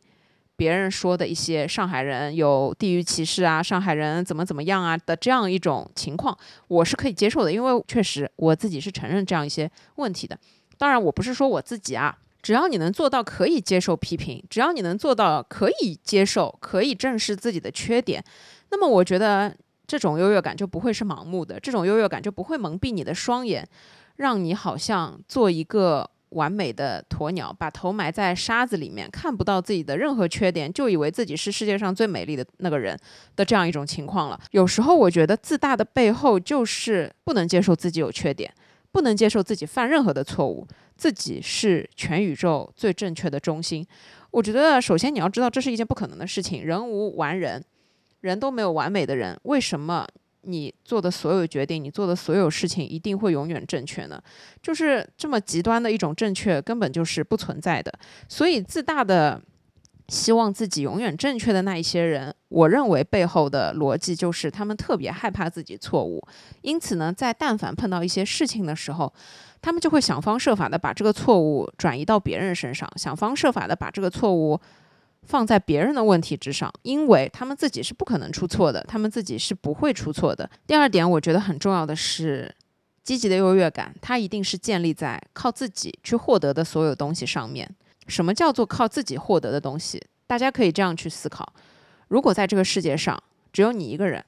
[0.56, 6.36] 别人说的一些上海人有地域歧视啊，上海人怎么怎么样啊的这样一种情况，
[6.68, 10.38] 我是可以接受的，因为确实我自己是承认这样一些问题的。
[10.78, 18.22] 当然，我不是说我自己啊，只要你能做到可以接受批评，只要你能做到可以接受、可以正视自己的缺点，
[18.70, 19.54] 那么我觉得
[19.86, 23.68] 这种优越感就不会是盲目的，这种优越感就不会蒙蔽你的双眼，
[24.16, 26.08] 让你好像做一个。
[26.35, 32.99] 完美的鸵鸟，把头埋在沙子里面，看不到自己的任何缺点，就以为自己是世界上最美丽的那个人
[33.35, 34.38] 的这样一种情况了。
[34.51, 38.53] 有时候我觉得自大的背后就是不能接受自己有缺点，
[38.92, 40.66] 不能接受自己犯任何的错误，
[40.97, 43.87] 自己是全宇宙最正确的中心。
[44.31, 47.64] 我觉得首先你要知道这是一件不可能的事情，人无完人，
[48.20, 50.07] 人都没有完美的人，为什么？
[50.46, 54.22] 你做的所有决定，你做的所有事情，一定会永远正确呢？
[54.62, 57.92] 就是这么极端的一种正确，根本就是不存在的。
[58.28, 59.40] 所以自大的
[60.09, 66.22] 希望自己永远正确的那一些人，我认为背后的逻辑就是他们特别害怕自己错误，
[66.62, 69.12] 因此呢，在但凡碰到一些事情的时候，
[69.62, 74.61] 他们就会想方设法的把这个错误转移到别人身上，想方设法的把这个错误。
[75.26, 80.48] 放在别人的问题之上，因为他们自己是不可能出错的，他们自己是不会出错的。
[80.66, 82.54] 第二点，我觉得很重要的是，
[83.02, 87.68] 积极的优越感，它一定是建立在靠自己去获得的所有东西上面。
[88.06, 90.02] 什么叫做靠自己获得的东西？
[90.26, 91.52] 大家可以这样去思考：
[92.08, 93.20] 如果在这个世界上
[93.52, 94.22] 只有你一个人，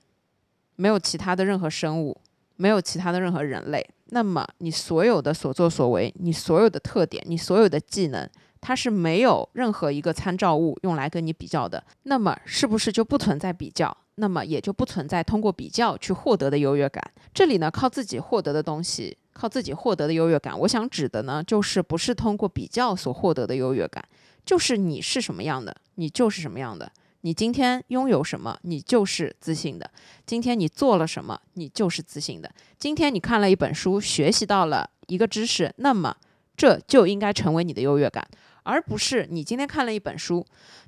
[0.77, 2.19] 没有其他的任何生物，
[2.57, 8.29] 没有其他的任何人类，那么你所有的所作所为，你所有的特点，你所有的技能。
[8.61, 13.97] 它是没有任何一个参照物用来跟你比较的，那么是不是就不存在比较？
[14.17, 17.03] 那么也就不存在通过比较去获得的优越感。
[17.35, 24.03] 这里呢，靠自己获得的东西，靠自己获得的优越感，我想指的呢，就是不是通过比较所获得的优越感，
[24.47, 26.91] 就是你是什么样的，你就是什么样的。
[27.23, 29.87] 你今天拥有什么，你就是自信的；
[30.25, 36.17] 今天你做了什么，你就是自信的；今天你看了一本书，学习到了一个知识，那么
[36.57, 38.27] 这就应该成为你的优越感。
[38.67, 40.45] 而不是你今天看了一本书，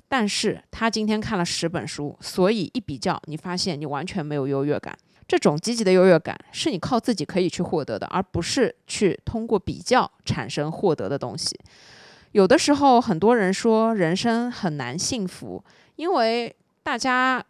[0.09, 4.95] 但是他今天看了十本书，所以一比较，你发现你完全没有优越感。
[5.27, 11.57] 这种积极的优越感是你靠自己可以去获得的，而不是去通过比较产生获得的东西。
[12.33, 15.63] 有的时候，很多人说人生很难幸福，
[15.95, 17.43] 因为大家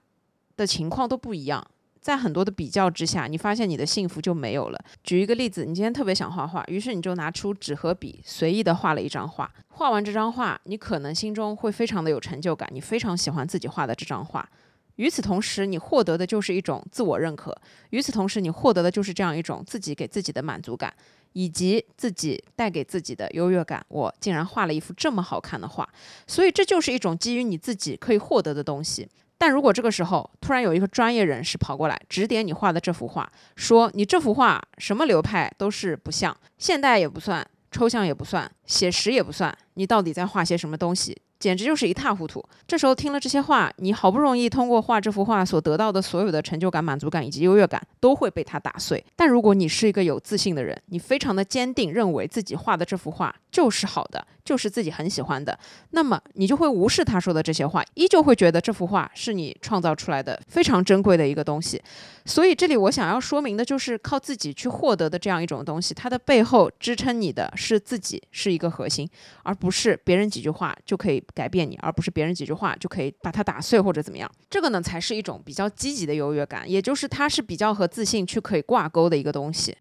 [0.56, 1.66] 的情况都不一样。
[2.02, 4.80] 在很多的比较之下，你发现你的幸福就没有了。
[5.04, 9.52] 举一个例子，你今天特别想画画，于是你就拿出纸和笔，随意的画了一张画。
[9.68, 14.50] 画完这张画，你可能心中会非常的有成就感，你非常喜欢自己画的这张画。
[14.96, 17.56] 与此同时，你获得的就是一种自我认可。
[17.92, 20.94] 与此同时，你获得的就是这样一种自己给自己的满足感，
[21.32, 23.86] 以及自己带给自己的优越感。
[23.88, 25.88] 我竟然画了一幅这么好看的画，
[26.28, 29.08] 所以这就是一种基于你自己可以获得的东西。
[29.40, 41.20] 但如果这个时候突然有一个专业人士跑过来指点你画的这幅画，说你这幅画什么流派都是不像，现代也不算，抽象也不算，写实也不算，你到底在画些什么东西？
[41.40, 42.44] 简直就是一塌糊涂。
[42.68, 49.02] 这时候听了这些话，你好不容易通过画这幅画所得到的所有的成就感、满足感以及优越感，都会被他打碎。
[49.16, 54.28] 但如果你是一个有自信的人，你非常的坚定，认为自己画的这幅画就是好的。
[54.50, 55.56] 就是自己很喜欢的，
[55.92, 61.80] 那么你就会无视他说的这些话，依旧会觉得这幅画是你创造出来的非常珍贵的一个东西。
[62.26, 69.08] 所以这里我想要说明的就是靠自己去获得的这样一种东西，它的背后支撑你的是自己是一个核心，
[69.44, 74.28] 而不是别人几句话就可以改变你，而不是别人几句话就可以把它打碎或者怎么样。
[74.50, 79.78] 这个呢才是一种比较积极的优越感，也就是它是比较和自信去可以挂钩的一个东西。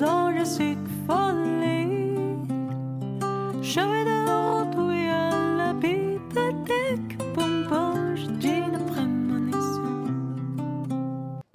[0.00, 0.06] 第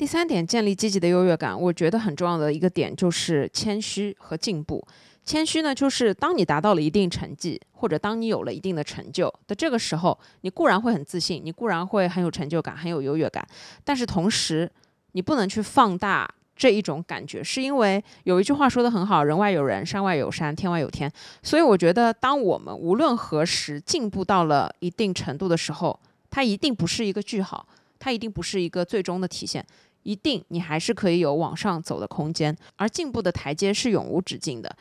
[0.06, 4.86] 三点，建立积极的优越感，我觉得很重要的一个点就是谦虚和进步。
[5.24, 13.44] 谦虚呢，就是当你达到了一定成绩，或者当你有了一定的成就的这个时候，你固然会很自信，你固然会很有成就感，很有优越感，
[13.84, 14.72] 但是同时，
[15.14, 21.12] 你不能去放大这一种感觉，是因为有一句话说得很好：“人外有人，山外有山，天外有天。”
[21.44, 27.68] 所以我觉得，当我们无论何时进步到了一定程度的时候，它一定不是一个句号，
[28.00, 29.65] 它一定不是一个最终的体现。
[30.04, 34.76] 一定，你还是可以有往上走的空间，而进步的台阶是永无止境的。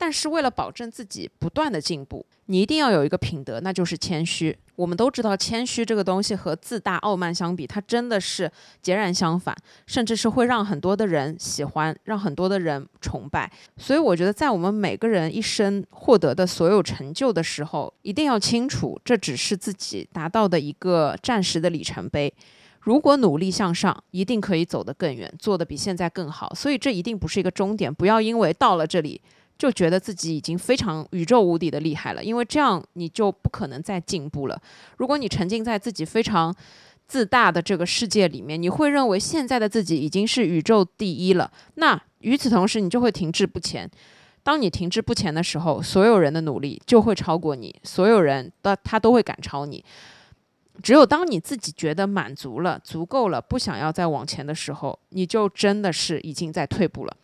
[0.00, 4.56] 但是为了保证自己不断的进步，你一定要有一个品德，那就是谦虚。
[4.76, 9.54] 我们都知道，谦虚这个东西和自大傲慢相比，它真的是截然相反，
[9.86, 13.52] 甚至是会让很多的人喜欢，让很多的人崇拜。
[13.76, 22.32] 所以我觉得，在我们每个人一生获得的所有成就的时候，一定要清楚，这只是自己达到的一个暂时的里程碑。
[22.80, 26.50] 如果努力向上，一定可以走得更远，做得比现在更好。
[26.54, 29.20] 所以这一定不是一个终点，不要因为到了这里
[29.60, 34.58] 就觉得自己已经非常宇宙无敌的厉害了，因为这样你就不可能再进步了。
[34.96, 36.54] 如果你沉浸在自己非常
[37.06, 41.52] 自大的这个世界里面，你会认为现在的自己已经是宇宙第一了。
[41.74, 43.90] 那与此同时，你就会停滞不前。
[44.42, 49.84] 当你停滞不前的时候，所有人的努力就会超过你，所有人的他都会赶超你。
[50.82, 57.14] 只有当你自己觉得满足了、足够了，不想要再往前的时候，你就真的是已经在退步了。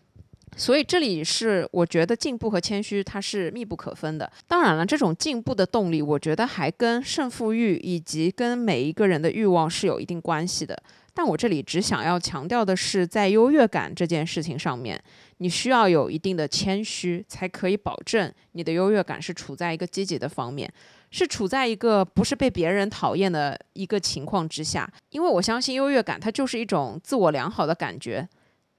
[0.57, 4.31] 所以这里是我觉得进步和谦虚它是密不可分的。
[4.49, 10.83] 当然了，这种进步的动力，我觉得还跟胜负欲以及跟每一个人的欲望是有一定关系的。
[11.13, 15.03] 但我这里只想要强调的是，在优越感这件事情上面，
[15.39, 20.71] 你需要有一定的谦虚，才可以保证你的优越感是处在一个积极的方面。
[21.11, 28.29] 是处在一个不是被别人讨厌的一个情况之下，因为我相信优越感它就是一种自我良好的感觉，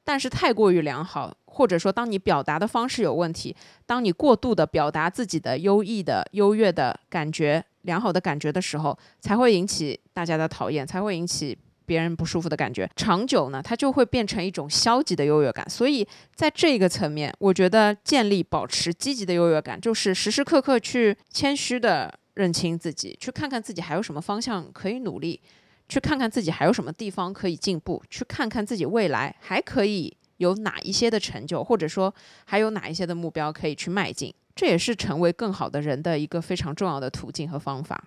[0.04, 11.58] 但是太过于良好，或者说当你表达的方式有问题，当你过度的表达自己的优异的优越的感觉、良好的感觉的时候，才会引起大家的讨厌，才会引起。
[11.88, 15.66] 别人不舒服的感觉，长久呢，它就会变成一种消极的优越感。
[15.70, 25.40] 所以，在这个层面，我觉得建立、保持积极的优越感，就是时时刻刻去谦虚的认清自己，去看看自己还有什么方向可以努力，
[25.88, 32.14] 去看看自己还有什么地方可以进步，去看看自己未来还可以有哪一些的成就，或者说
[32.46, 34.34] 还有哪一些的目标可以去迈进。
[34.56, 38.04] 这也是成为更好的人的一个非常重要的途径和方法。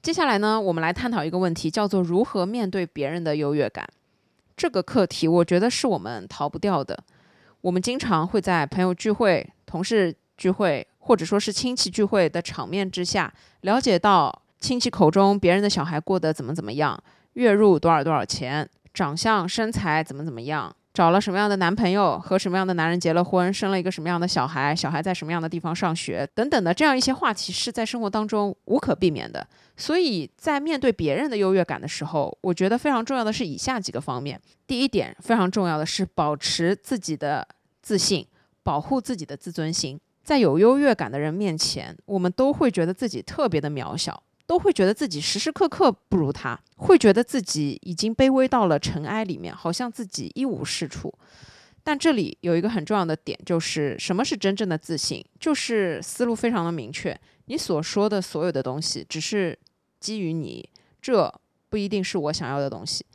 [0.00, 3.86] 接下来呢，我们来探讨一个问题，叫做如何面对别人的优越感。
[4.56, 7.04] 这个课题，我觉得是我们逃不掉的。
[7.60, 16.98] 我们经常会在朋友聚会、同事聚会，或者说是亲戚聚会的场面之下，了解到亲戚口中别人的小孩过得怎么怎么样，
[17.34, 20.74] 月入多少多少钱，长相身材怎么怎么样。
[20.94, 29.46] 找了什么样的男朋友，和什么样的男人结了婚，生了一个什么样的小孩，小孩在什么样的地方上学，等等的这样一些话题是在生活当中无可避免的。
[29.74, 34.38] 所以在面对别人的优越感的时候，我觉得非常重要的是以下几个方面。
[34.66, 37.48] 第一点非常重要的是保持自己的
[37.80, 38.26] 自信，
[38.62, 39.98] 保护自己的自尊心。
[40.22, 44.22] 在有优越感的人面前，我们都会觉得自己特别的渺小。
[44.44, 51.10] 都会觉得自己时时刻刻不如他，会觉得自己已经卑微到了尘埃里面，好像自己一无是处。
[51.82, 55.24] 但这里有一个很重要的点，就是什么是真正的自信？
[55.40, 59.58] 就是思路非常的明确，你所说的所有的东西只是
[60.00, 60.68] 基于你，
[61.00, 61.32] 这
[61.70, 63.06] 不一定是我想要的东西。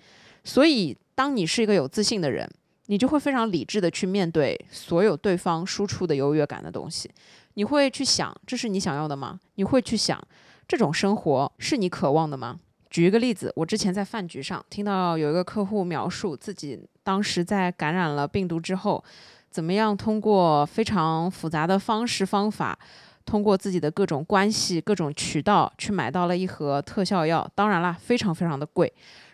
[0.44, 2.50] 所以，当你是一个有自信的人，
[2.88, 7.10] 你就会非常理智的去面对所有对方输出的优越感的东西。
[7.54, 9.40] 你会去想，这是你想要的吗？
[9.56, 10.22] 你会去想。
[10.68, 12.60] 这种生活是你渴望的吗？
[12.90, 19.04] 举一个例子，我之前在饭局上听到有一个客户描述自己当时在感染了病毒之后，
[19.50, 22.78] 怎么样通过非常复杂的方式方法，
[23.26, 28.92] 通过自己的各种关系、各种渠道去买到了一盒特效药，当然啦，非常非常的贵。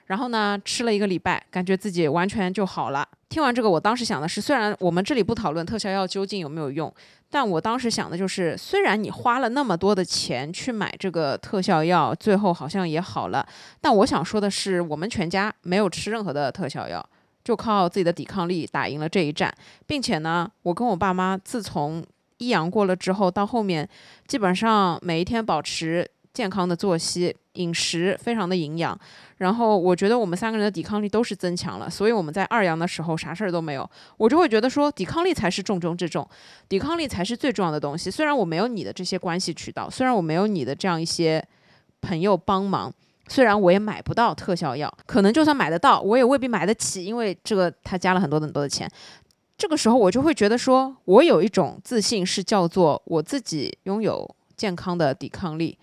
[0.07, 3.07] 然后呢，吃了一个礼拜，感觉自己完全就好了。
[3.29, 6.93] 听完这个，我当时想的是，虽然我们这里不讨论特效药究竟有没有用，
[7.29, 13.47] 但我当时想的就是，虽然你花了那么多的钱去买这个特效药，最后好像也好了，
[13.81, 17.03] 但我想说的是，我们全家没有吃任何的特效药，
[17.43, 19.51] 就靠自己的抵抗力打赢了这一战，
[19.87, 22.03] 并且呢，我跟我爸妈自从
[22.37, 23.87] 一阳过了之后，到后面
[24.27, 26.07] 基本上每一天保持。
[26.33, 28.97] 健康的作息、饮食非常的营养，
[29.37, 33.87] 然后我觉得我们三个人的抵抗力都是增强了，所以我们在二阳的时候啥事儿都没有。
[34.17, 36.27] 我就会觉得说，抵抗力才是重中之重，
[36.67, 38.09] 抵抗力才是最重要的东西。
[38.09, 41.45] 虽然我没有你的这些关系渠道，虽然我没有你的这样一些
[42.01, 42.91] 朋友帮忙，
[43.27, 48.89] 虽然我也买不到特效药，可能就算买得到，我也未必买得起，因为这个他加了很多很多的钱。
[49.55, 54.27] 这个时候我就会觉得说，我有一种自信是叫做我自己拥有
[54.57, 55.77] 健康的抵抗力。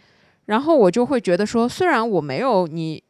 [0.51, 3.01] 然后我就会觉得说，虽然我没有你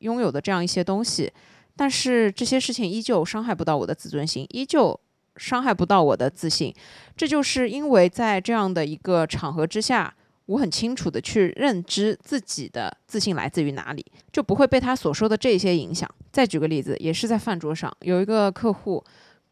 [0.00, 1.32] 拥有的这样一些东西，
[1.74, 5.00] 但是这些事情依旧伤害不到我的自尊心，依旧
[5.36, 6.74] 伤害不到我的自信。
[7.16, 16.06] 这就是因为在这样的一个场合之下，我很清楚的去认知自己的自信来自于哪里，就不会被他所说的这些影响。
[16.30, 19.02] 再举个例子，也是在饭桌上，有一个客户。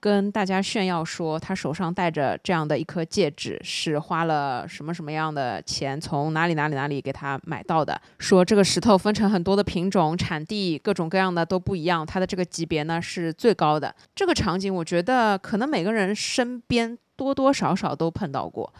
[0.00, 8.00] 跟大家炫耀说，他手上戴着这样的一颗戒指，是花了什么什么样的钱，从哪里哪里哪里给他买到的。
[8.18, 13.94] 说这个石头分成很多的品种、产地，各种各样的都不一样，它的这个级别呢是最高的。
[14.14, 18.72] 这个场景，我觉得可能每个人身边多多少少都碰到过。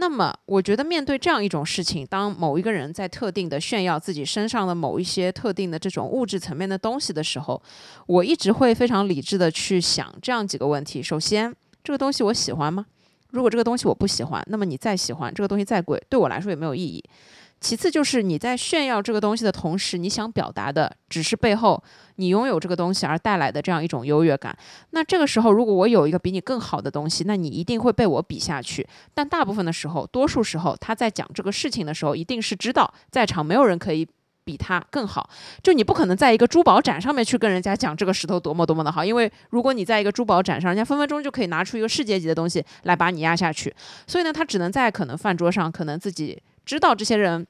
[0.00, 7.60] 那么，我觉得面对这样一种事情，当某一个人在特定的炫耀自己身上的某一些特定的这种物质层面的东西的时候，
[8.06, 12.86] 我一直会非常理智的去想这样几个问题：首先，这个东西我喜欢吗？
[13.30, 17.02] 如果这个东西我不喜欢，那么你再喜欢这个东西再贵，对我来说也没有意义。
[17.60, 21.82] 其次就是你在炫耀这个东西的同时，你想表达的只是背后
[22.16, 24.56] 你拥有这个东西而带来的这样一种优越感。
[24.90, 28.86] 那这个时候，如果我有一个比你更好的东西，那你一定会被我比下去。
[29.12, 34.06] 但大部分的时候，多数时候他在讲这个事情的时候，一定是知道在场没有人可以
[34.44, 35.28] 比他更好。
[35.60, 43.74] 就你不可能在一个珠宝展上面去跟人家讲这个石头多么多么的好，因为如果你在一个珠宝展上，人家分分钟就可以拿出一个世界级的东西来把你压下去。
[44.06, 46.40] 所以呢，他只能在可能饭桌上，可能自己。
[46.68, 47.46] 知道这些人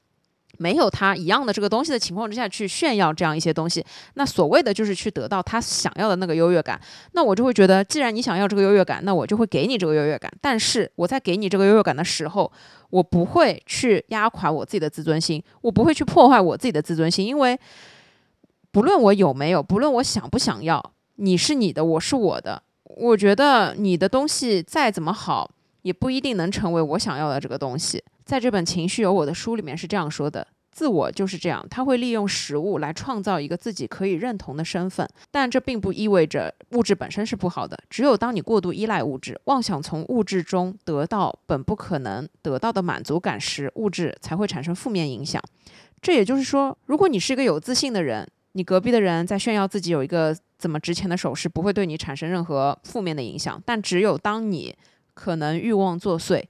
[0.57, 6.79] 没有他一样的这个东西的情况之下去炫耀这样一些东西，那所谓的就是去得到他想要的那个优越感。
[7.11, 10.31] 那我就会觉得，既然你想要这个优越感，那我就会给你这个优越感。
[10.39, 12.49] 但是我在给你这个优越感的时候，
[12.91, 17.59] 我不会去压垮我自己的自尊心，我不会去破坏我自己的自尊心，因为
[18.71, 22.63] 不论我有没有，不论我想不想要，你是你的，我是我的。
[22.83, 25.49] 我觉得你的东西再怎么好，
[25.81, 28.03] 也不一定能成为我想要的这个东西。
[28.25, 37.77] 在这本《情绪有我的书》里面是这样说的：自我就是这样，他会利用食物来创造一个自己可以认同的身份，但这并不意味着物质本身是不好的。
[37.89, 45.41] 只有当你过度依赖物质，妄想从物质中得到本不可能得到的满足感时，物质才会产生负面影响。
[46.01, 53.61] 这也就是说，如果你是一个有自信的人，你隔壁的人在炫耀自己有一个怎么值钱的首饰，不会对你产生任何负面的影响。
[53.65, 54.75] 但只有当你
[55.19, 56.41] 可能欲望作祟。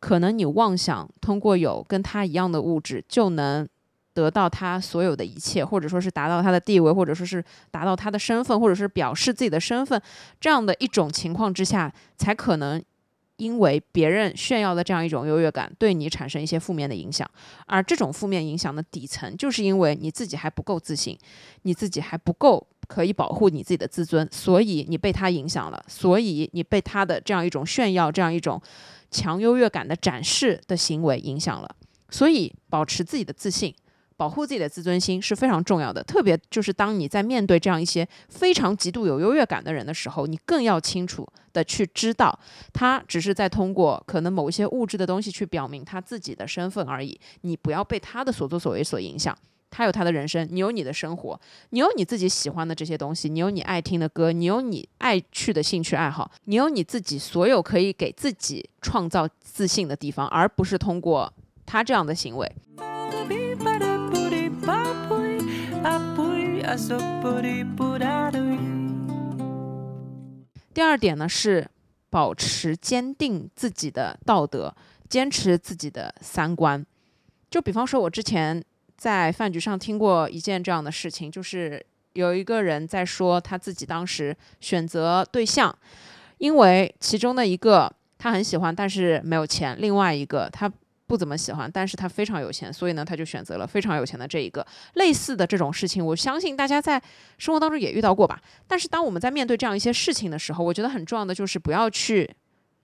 [0.00, 3.68] 可能你妄想通过有跟他一样的物质就能
[4.14, 10.00] 得到他所有的一切，或者说是达到他的地位，或者说是达到他的身份，或者是表示自己的身份，
[10.40, 12.82] 这样的一种情况之下，才可能
[13.36, 17.28] 因为别人炫耀的这样一种优越感对你产生一些负面的影响。
[17.66, 21.18] 而这种负面影响的底层，就是因为你自己还不够自信，
[21.62, 28.60] 你自己还不够可以保护你自己的自尊，所以你被他影响了，所以你被他的这样一种炫耀，这样一种。
[29.10, 31.76] 强优越感的展示的行为影响了，
[32.10, 33.72] 所以保持自己的自信，
[34.16, 36.02] 保护自己的自尊心是非常重要的。
[36.02, 42.36] 特别就是当你在面对这样一些非常极度有优越感的人的时候，你更要清楚的去知道，
[42.72, 47.16] 他只是在通过可能某一些物质的东西去表明他自己的身份而已。
[47.42, 49.38] 你不要被他的所作所为所影响。
[49.76, 61.32] 他有他的人生，你有你的生活，你有你自己喜欢的这些东西，你有你爱听的歌，你有你爱去的兴趣爱好，你有你自己所有可以给自己创造自信的地方，而不是通过
[61.66, 62.48] 他这样的行为。
[70.72, 71.68] 第二点呢是
[72.08, 74.72] 保持坚定自己的道德，
[75.08, 76.86] 坚持自己的三观。
[77.50, 78.64] 就比方说，我之前。
[79.04, 81.84] 在饭局上听过一件这样的事情，就是
[82.14, 85.78] 有一个人在说他自己当时选择对象，
[86.38, 90.72] 因为其中的一个他很喜欢，但是没有钱；另外一个他
[91.06, 94.66] 不怎么喜欢，但是他非常有钱，所以呢，他就选择了非常有钱的这一个。
[94.94, 96.98] 类似的这种事情，我相信大家在
[97.36, 98.40] 生活当中也遇到过吧。
[98.66, 102.34] 但是当我们在面对这样一些事情的时候，我觉得很重要的就是不要去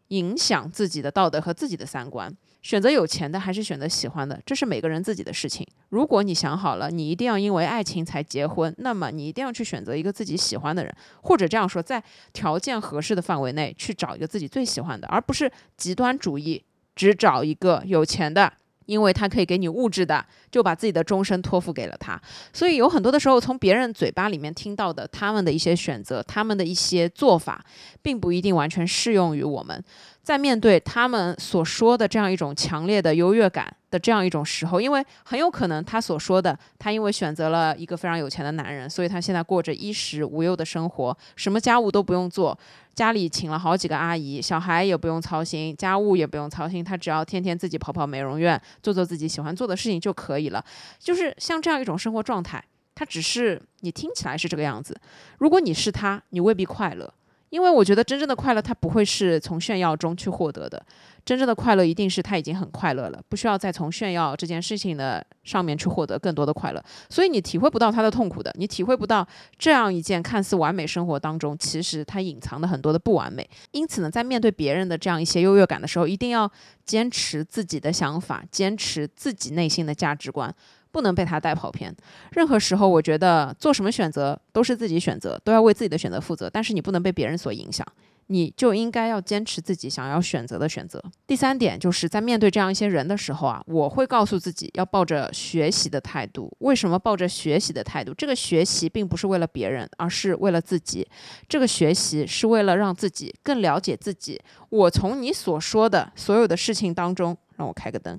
[0.08, 2.30] 影响自己的道德和自己的三观。
[2.62, 5.66] 选择有钱的还是选择喜欢的，这是每个人自己的事情。
[5.88, 12.02] 如果你想好了，你一定要因为爱情才结婚，那么你一定要去选择一个自己喜欢的人，或者这样说，在
[12.32, 18.52] 条件合适的范围内去找一个自己最喜欢的，而不是极端主义，只找一个有钱的。
[18.86, 22.20] 因为他可以给你物质的，就把自己的终身托付给了他。
[22.52, 27.64] 所以有很多的时候，从别人嘴巴里面听到的他们的一些选择，他们的一些做法，
[28.02, 29.80] 并不一定完全适用于我们。
[30.22, 42.56] 在面对他们所说的这样一种强烈的优越感的这样一种时候，因为很有可能他所说的，他因为选择了一个非常有钱的男人，所以他现在过着衣食无忧的生活，什么家务都不用做。
[42.94, 50.62] 家里请了好几个阿姨，小孩也不用操心，家务也不用操心，他只要天天自己跑跑美容院，做做自己喜欢做的事情就可以了。
[50.98, 52.62] 就是像这样一种生活状态，
[52.94, 55.00] 他只是你听起来是这个样子。
[55.38, 57.10] 如果你是他，你未必快乐。
[57.50, 60.82] 因为我觉得真正的快乐，它不会是从炫耀中去获得的。
[61.22, 66.82] 真正的快乐一定是他已经很快乐了，不需要再从炫耀这件事情的上面去获得更多的快乐。
[67.10, 69.26] 所以你体会不到他的痛苦的，你体会不到
[69.58, 73.48] 这样一件看似完美生活当中，其实它隐藏的很多的不完美。
[73.72, 76.50] 因此呢，在面对别人的这样一些优越感的时候，一定要
[76.86, 80.52] 坚持自己的想法，坚持自己内心的价值观。
[80.92, 81.94] 不能被他带跑偏。
[82.32, 86.48] 任何时候，我觉得做什么选择都是自己选择，都要为自己的选择负责。
[86.50, 87.86] 但是你不能被别人所影响，
[88.26, 91.02] 你就应该要坚持自己想要选择的选择。
[91.26, 96.52] 第三点就是在面对这样一些人的时候啊，我会告诉自己要抱着学习的态度。
[96.60, 98.14] 为什么抱着学习的态度？
[98.14, 101.06] 这个学习并不是为了别人，而是为了自己。
[101.48, 104.40] 这个学习是为了让自己更了解自己。
[104.68, 108.18] 我从你所说的所有的事情当中，让我开个灯。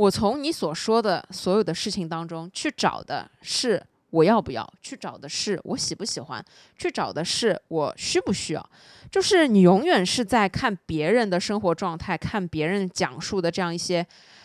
[0.00, 6.42] 我从你所说的所有的事情当中去找的是我要不要，去找的是我喜不喜欢，
[6.78, 8.70] 去找的是我需不需要。
[9.10, 14.04] 就是你永远是在看别人的生活状态，看别人讲述的这样一些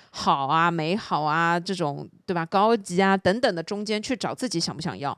[0.09, 5.17] 好啊、美好啊这种对吧、高级啊等等的中间去找自己想不想要。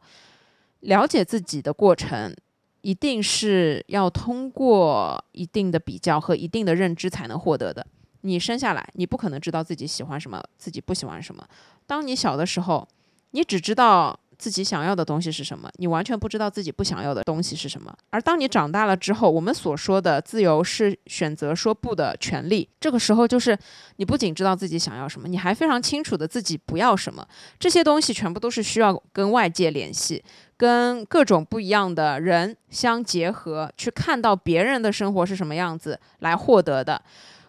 [0.82, 2.32] 了解自己的过程，
[2.82, 7.88] 一定是要通过一定的比较和一定的认知才能获得的。
[8.28, 11.44] 你生下来，你不可能知道自己喜欢什么，自己不喜欢什么。
[11.86, 12.88] 当你小的时候，
[13.32, 17.92] 你只知道自己想要的东西是什么，你完全不知道自己不想要的东西是什么。
[18.10, 22.70] 而当你长大了之后，我们所说的自由是选择说不的权利。
[22.80, 23.58] 这个时候，就是
[23.96, 27.26] 你不仅知道自己想要什么，你还非常清楚的自己不要什么。
[27.58, 30.24] 这些东西全部都是需要跟外界联系，
[30.56, 37.02] 跟各种不一样的人相结合，去看到别人的生活是什么样子来获得的。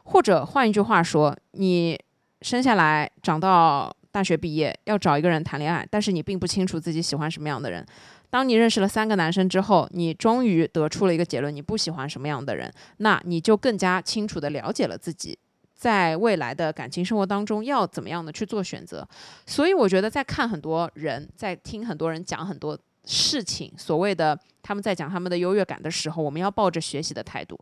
[0.09, 1.99] 或者换一句话说，你
[2.41, 7.85] 生下来长到大学毕业，要找一个人谈恋爱，但是你并不清楚自己喜欢什么样的人。
[8.31, 15.39] 当你认识了三个男生之后，你终于得出了一个结论，你不喜欢什么样的人，那你就更加清楚的了解了自己，
[15.75, 19.07] 在未来的感情生活当中要怎么样的去做选择。
[19.47, 27.59] 所以我觉得，在看很多人，在听很多人讲很多事情，所谓的他们在讲他们的优越感的时候，我们要抱着学习的态度。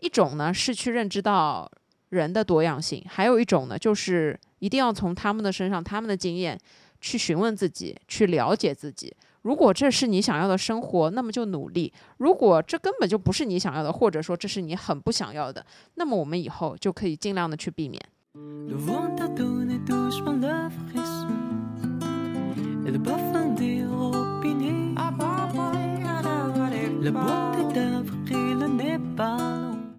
[0.00, 1.70] 一种呢是去认知到。
[2.14, 6.56] 人的多样性，还有一种呢，就是一定要从他们的身上、他们的经验
[7.00, 9.12] 去询问自己，去了解自己。
[9.42, 18.00] 如果这是你想要的生活，那么就努力；如果这根本就不是你想要的，或者说这是你很不想要的，那么我们以后就可以尽量的去避免。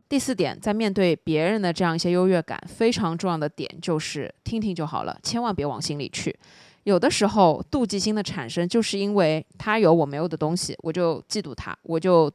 [0.08, 6.36] 第四点，在面对别人的这样一些优越感，非常重要的点就是听听就好了，千万别往心里去。
[6.84, 12.32] 有的时候，妒忌心的产生，就是因为他有我没有的东西，我就嫉妒他，我就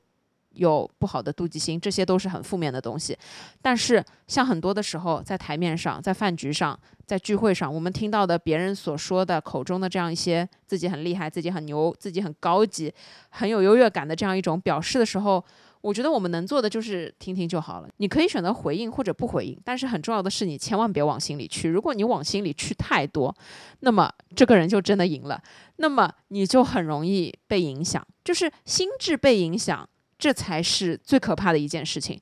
[0.55, 3.17] 有不好的妒忌心，这些都是很负面的东西。
[3.63, 12.93] 但是，像很多的时候，在台面上、在饭局上、在聚会上，我们听到的别人所说的、口中的这样一些自己很厉害、自己很牛、自己很高级、
[13.29, 15.45] 很有优越感的这样一种表示的时候，
[15.81, 17.89] 我觉得我们能做的就是听听就好了。
[17.97, 21.69] 你可以选择回应或者不回应，但是很重要的是你千万别往心里去。
[21.69, 23.35] 如果你往心里去太多，
[23.81, 25.43] 那么这个人就真的赢了，
[25.77, 32.21] 那么你就很容易被影响，就是心智被影响，这才是最可怕的一件事情。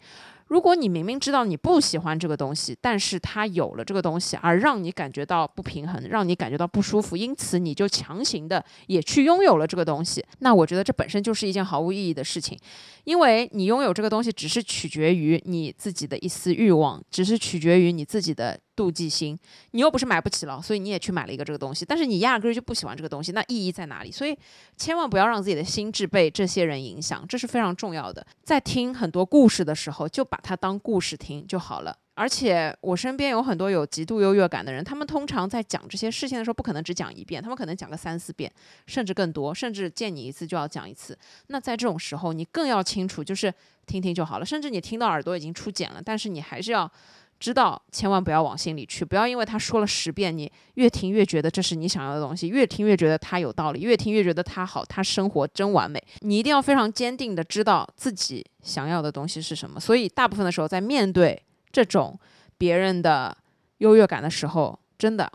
[0.49, 12.59] 如果你明明知道你不喜欢这个东西，但是它有了这个东西，而让你感觉到不平衡，让你感觉到不舒服，因此你就强行的也去拥有了这个东西，那我觉得这本身就是一件毫无意义的事情，
[13.05, 19.37] 因为你拥有这个东西只是取决于你自己的一丝欲望，只是取决于你自己的妒忌心。
[19.73, 24.13] 你又不是买不起了，所以你也去买了一个这个东西，但是你压根儿就不喜欢这个东西，那意义在哪里？
[24.13, 24.39] 所以
[24.77, 28.25] 千万不要让自己的心智被这些人影响，这是非常重要的。
[28.45, 31.97] 在听很多故事的时候，就把它当故事听就好了。
[32.15, 38.53] 而且我身边有很多有极度优越感的人，他们通常在讲这些事情的时候，不可能只讲一遍，他们可能讲个三四遍，
[38.89, 41.17] 甚至更多，甚至见你一次就要讲一次。
[41.47, 43.55] 那在这种时候，你更要清楚，就是
[43.87, 44.45] 听听就好了。
[44.45, 46.91] 甚至你听到耳朵已经出茧了，但是你还是要
[47.39, 56.03] 知道，千万不要往心里去，不要因为他说了十遍，你越听越觉得这是你想要的东西，越听越觉得他有道理，越听越觉得他好，他生活真完美。
[56.21, 59.79] 你一定要非常坚定的知道自己想要的东西是什么。
[59.79, 62.19] 所以大部分的时候，在面对这种
[62.57, 63.37] 别人的
[63.79, 65.31] 优越感的时候，真的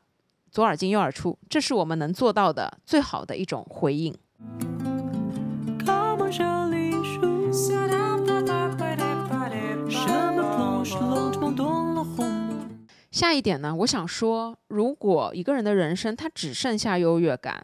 [0.51, 4.13] 左耳进右耳出，这是我们能做到的最好的一种回应。
[13.13, 17.63] 下一点呢，我想说，如果一个人的人生他只剩下优越感，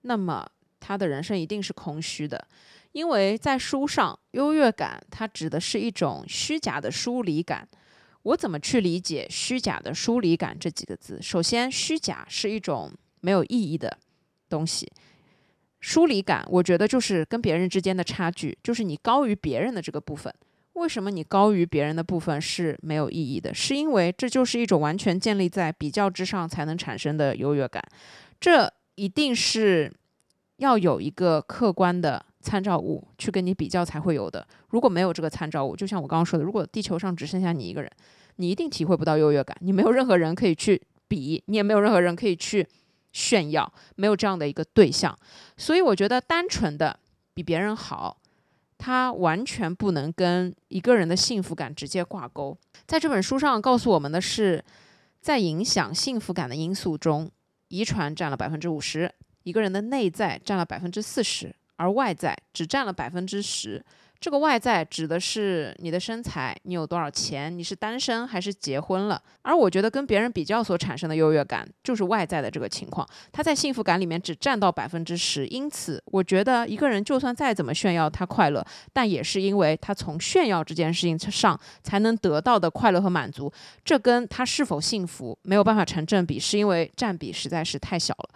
[0.00, 0.48] 那么
[0.80, 2.48] 他的人生一定是空虚的，
[2.92, 7.68] 因为在书上，优越感它指的是一种虚假的疏离感。
[8.22, 11.20] 我怎么去理解“虚假的疏离感”这几个字？
[11.20, 12.90] 首先，虚假是一种
[13.20, 13.98] 没有意义的
[14.48, 14.90] 东西。
[15.78, 20.34] 疏离感，我觉得就是跟别人之间的差距，就是你高于别人的这个部分。
[20.76, 23.52] 为什么你高于别人的部分是没有意义的？
[23.52, 27.82] 是因为这就是一种完全建立在比较之上才能产生的优越感。
[28.40, 29.92] 这一定是
[30.56, 34.46] 要有一个客观的参照物去跟你比较才会有的。
[34.68, 37.90] 如果没有这个参照物，就像我刚刚说的，如果地球上只剩下你一个人。
[38.38, 42.68] 你一定体会不到优越感，你没有任何人可以去比，你也没有任何人可以去
[43.10, 45.18] 炫耀，没有这样的一个对象。
[45.56, 47.00] 所以我觉得单纯的
[47.32, 48.18] 比别人好，
[48.78, 52.56] 它完全不能跟一个人的幸福感直接挂钩。
[52.86, 54.64] 在这本书上告诉我们的是，
[55.20, 57.30] 在影响幸福感的因素中，
[57.68, 59.12] 遗传占了百分之五十，
[59.42, 63.84] 一个人的内在占了百分之四十，而外在只占了百分之十。
[64.18, 69.22] 这个外在指的是你的身材，你有多少钱，你是单身还是结婚了？
[69.42, 75.46] 而我觉得跟别人比较所产生的优越感，就是外在的这个情况，他在幸福感里面只占到百分之十。
[75.46, 83.52] 因此，我觉得一个人就算再怎么炫耀他快乐，但也是因为他从炫耀这件事情上才能得到的快乐和满足，
[83.84, 88.28] 这跟他是否幸福没有办法成正比，是因为占比实在是太小了。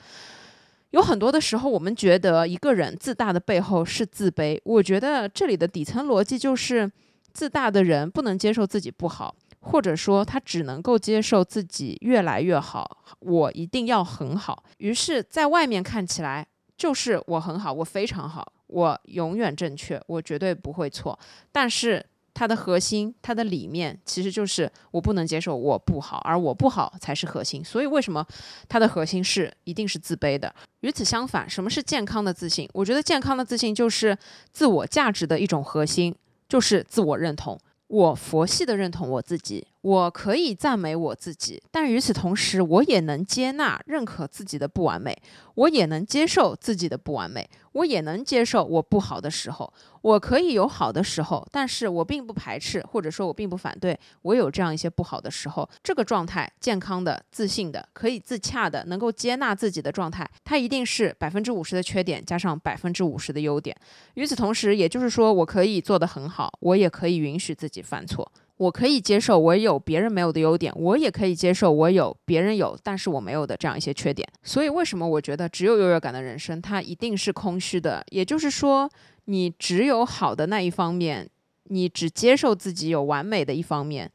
[0.91, 4.61] 有很多的时候，我们觉得一个人自大的背后是自卑。
[4.65, 6.91] 我觉得这里的底层逻辑就是，
[7.33, 13.05] 自大的人不能接受自己不好，或者说他只能够接受自己越来越好。
[13.21, 21.19] 我一定要很好，于是在外面看起来就是我很好，我非常好，我永远正确，我绝对不会错。
[21.53, 22.05] 但是。
[22.41, 27.63] 它的核心，它的理念其实就是我不能接受我不好，而我不好才是核心。
[27.63, 28.27] 所以为什么
[28.67, 30.51] 它的核心是一定是自卑的？
[30.81, 32.67] 与此相反，什么是健康的自信？
[32.73, 34.17] 我觉得健康的自信就是
[34.55, 36.17] 自我价值的一种核心，
[36.49, 37.61] 就是自我认同。
[37.89, 45.17] 我佛系的认同我自己，我可以赞美我自己，但与此同时，我也能接纳、认可自己的不完美，
[45.55, 49.73] 我也能接受自己的不完美，我也能接受我不好的时候。
[50.03, 55.69] 我可以有好的时候，但是我并不排斥，或者说我并不反对我有这样一些不好的时候。
[55.83, 63.75] 这个状态，健康的、自信的、可以自洽的、能够接纳自己的状态，它一定是百分之五十的缺点加上百分之五十的优点。
[64.15, 68.31] 与此同时，也就是说，我可以做得很好，我也可以允许自己犯错。
[68.61, 74.29] 我可以接受我有别人没有的优点，我也可以接受我有别人有但是我没有的这样一些缺点。
[74.43, 78.05] 所以，为什么我觉得只有优越感的人生，它一定是空虚的？
[78.11, 78.91] 也就是说。
[79.27, 81.29] 你只有好的那一方面，
[81.65, 84.11] 你只接受自己有完美的一方面，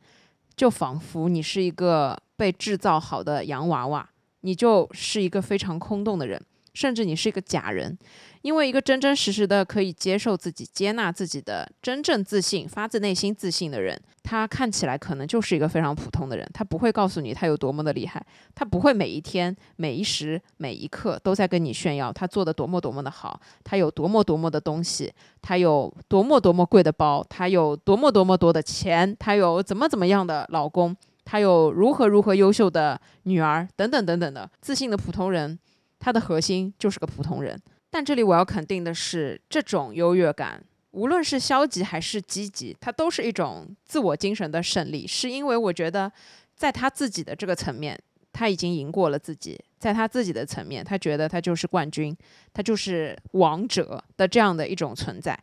[0.58, 4.10] 就仿佛你是一个被制造好的洋娃娃，
[4.42, 6.42] 你就是一个非常空洞的人，
[6.74, 7.98] 甚至你是一个假人。
[8.42, 16.50] 因为一个真真实实的可以接受自己、接纳自己的真正自信、发自内心自信的人，他看起来可能就是一个非常普通的人。
[16.52, 25.14] 他不会告诉你他有多么的厉害，他不会每一天、每一时、每一刻都在跟你炫耀他做的多么多么的好，他有多么多么的东西，
[25.44, 35.60] 他有多么多么贵的包，他有多么多么多的钱，他有怎么怎么样的老公，他有如何如何优秀的女儿，等等等等的自信的普通人，
[36.00, 37.62] 他的核心就是个普通人。
[37.92, 40.62] 但这里我要肯定的是，这种优越感，
[40.96, 45.06] 无论是消极还是积极，它都是一种自我精神的胜利。
[45.06, 46.12] 是因为我觉得，
[46.56, 48.00] 在他自己的这个层面，
[48.32, 52.16] 他已经赢过了自己；在他自己的层面，他觉得他就是冠军，
[52.54, 55.38] 他就是王者的这样的一种存在。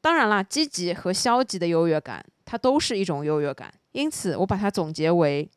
[0.00, 3.72] 当然啦，积极和消极的优越感，它都是一种优越感。
[3.92, 5.48] 因此，我把它总结为。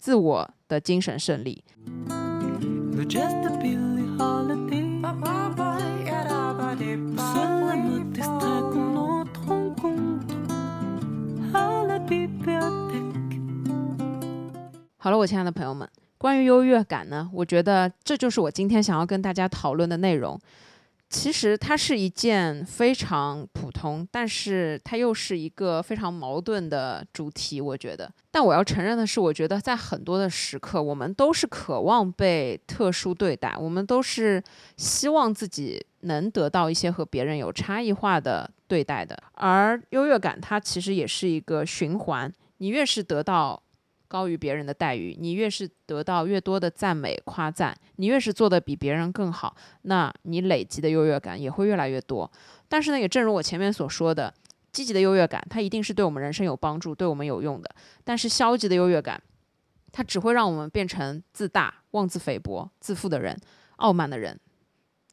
[0.00, 1.64] 自我的精神胜利。
[15.08, 15.88] 好了，我亲爱的朋友们，
[16.18, 20.38] 关于优越感呢，我觉得这就是我今天想要跟大家讨论的内容。
[21.08, 27.58] 其实它是一件非常普通，但是它又是一个非常矛盾的主题。
[27.58, 34.42] 我觉得，但我要承认的是，我觉得在很多的时刻，我们都是渴望被特殊对待，我们都是
[34.76, 39.18] 希望自己能得到一些和别人有差异化的对待的。
[39.36, 43.62] 而优越感，它其实也是一个循环，你越是得到。
[44.08, 52.30] 高于别人的待遇，你越是得到越多的赞美夸赞，你越是做的比别人更好，那你累积的优越感也会越来越多。
[52.68, 54.32] 但是呢，也正如我前面所说的，
[54.72, 57.70] 积极的优越感它一定是对我们人生有帮助、对我们有用的。
[58.02, 59.22] 但是消极的优越感，
[59.92, 63.38] 它只会让我们变成自大、妄自菲薄、自负的人、
[63.76, 64.38] 傲慢的人。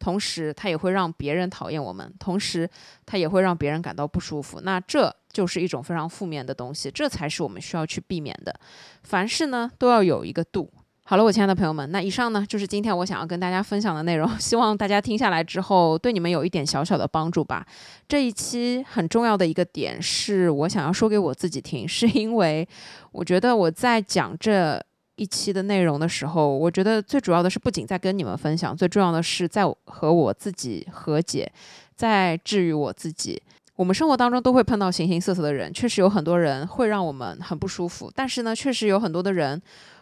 [0.06, 2.70] 同时，它也会让别人讨厌我们，同时，
[3.08, 4.62] 它也会让别人感到不舒服。
[4.62, 8.54] 那这就是一种非常负面的东西，这才是我们需要去避免的。
[9.02, 10.72] 凡事呢，都要有一个度。
[11.06, 14.30] 好了，我亲爱的朋友们，那以上呢就是今天我想要跟大家分享的内容。
[14.38, 17.66] 希望大家听下来之后，对你们有一点小小的帮助吧。
[18.08, 22.68] 这一期很重要的一个点是我想要说给我自己听，是因为
[23.12, 24.80] 我觉得我在讲这。
[25.16, 31.52] 一期的内容的时候，我觉得最主要的是不仅在跟你们分享，最重要的是在和我自己和解，
[31.96, 33.42] 在治愈我自己。
[33.78, 39.62] 我们生活当中都会碰到形形色色的人，确实有很多人会让我们很不舒服，但是呢，确实有很多的人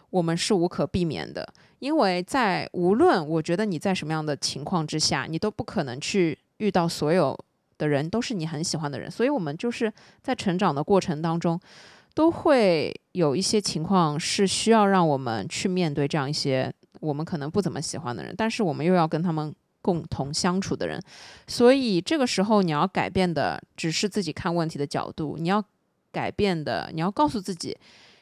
[0.10, 1.48] 我们是无可避免的，
[1.80, 7.38] 因为在无论我觉得你在什么样的情况之下，你都不可能去遇到所有
[7.78, 9.92] 的人都是你很喜欢的人，所以我们就是
[10.22, 11.60] 在成长的过程当中。
[12.14, 21.02] 都会有一些情况是需要让我们去面对这样一些我们可能不怎么喜欢的人，但是我们又要跟他们共同相处的人，
[21.48, 25.64] 所以这个时候你要改变的只是自己看问题的角度，你要
[26.12, 27.76] 改变的，你要告诉自己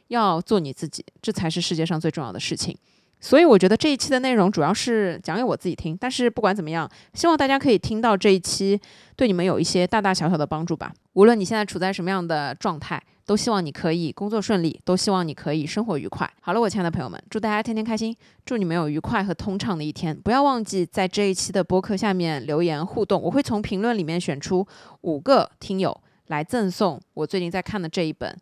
[0.07, 2.75] 要做你自己，这才是世界上最重要的事情。
[3.19, 8.79] 所以我觉得这一期的内容主要是讲给我自己听，但是不管怎么样，希望大家可以听到这一期
[9.15, 10.91] 对你们有一些大大小小的帮助吧。
[11.13, 13.03] 无论你现在处在什么样的状态。
[13.25, 16.29] 都希望你可以工作顺利，都希望你可以生活愉快。
[16.41, 18.15] 好了，我亲爱的朋友们，祝大家天天开心，
[18.45, 20.15] 祝你们有愉快和通畅的一天。
[20.15, 24.67] 不要忘记在这一期的播客下面留言互动，我会从评论里面选出
[25.01, 25.95] 五个听友
[26.27, 28.31] 来赠送我最近在看的这一本《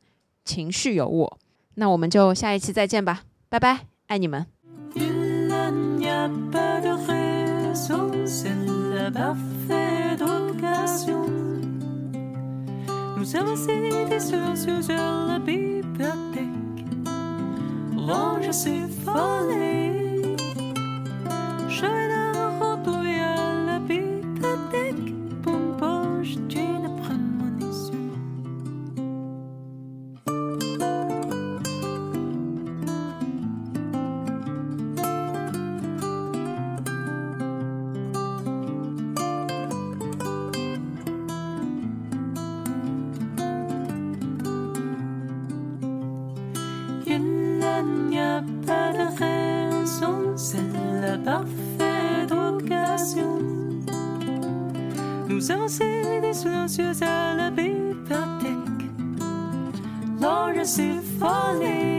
[0.45, 1.37] 情绪有我》。
[1.75, 4.45] 那我们就下一期再见吧，拜拜，爱你们。
[13.19, 16.85] Nous avons cédé sur sur la bibliothèque.
[17.97, 20.37] L'ange s'est volé.
[56.79, 58.67] Suzelle bibliotek.
[60.21, 61.98] Lorentz symfoni.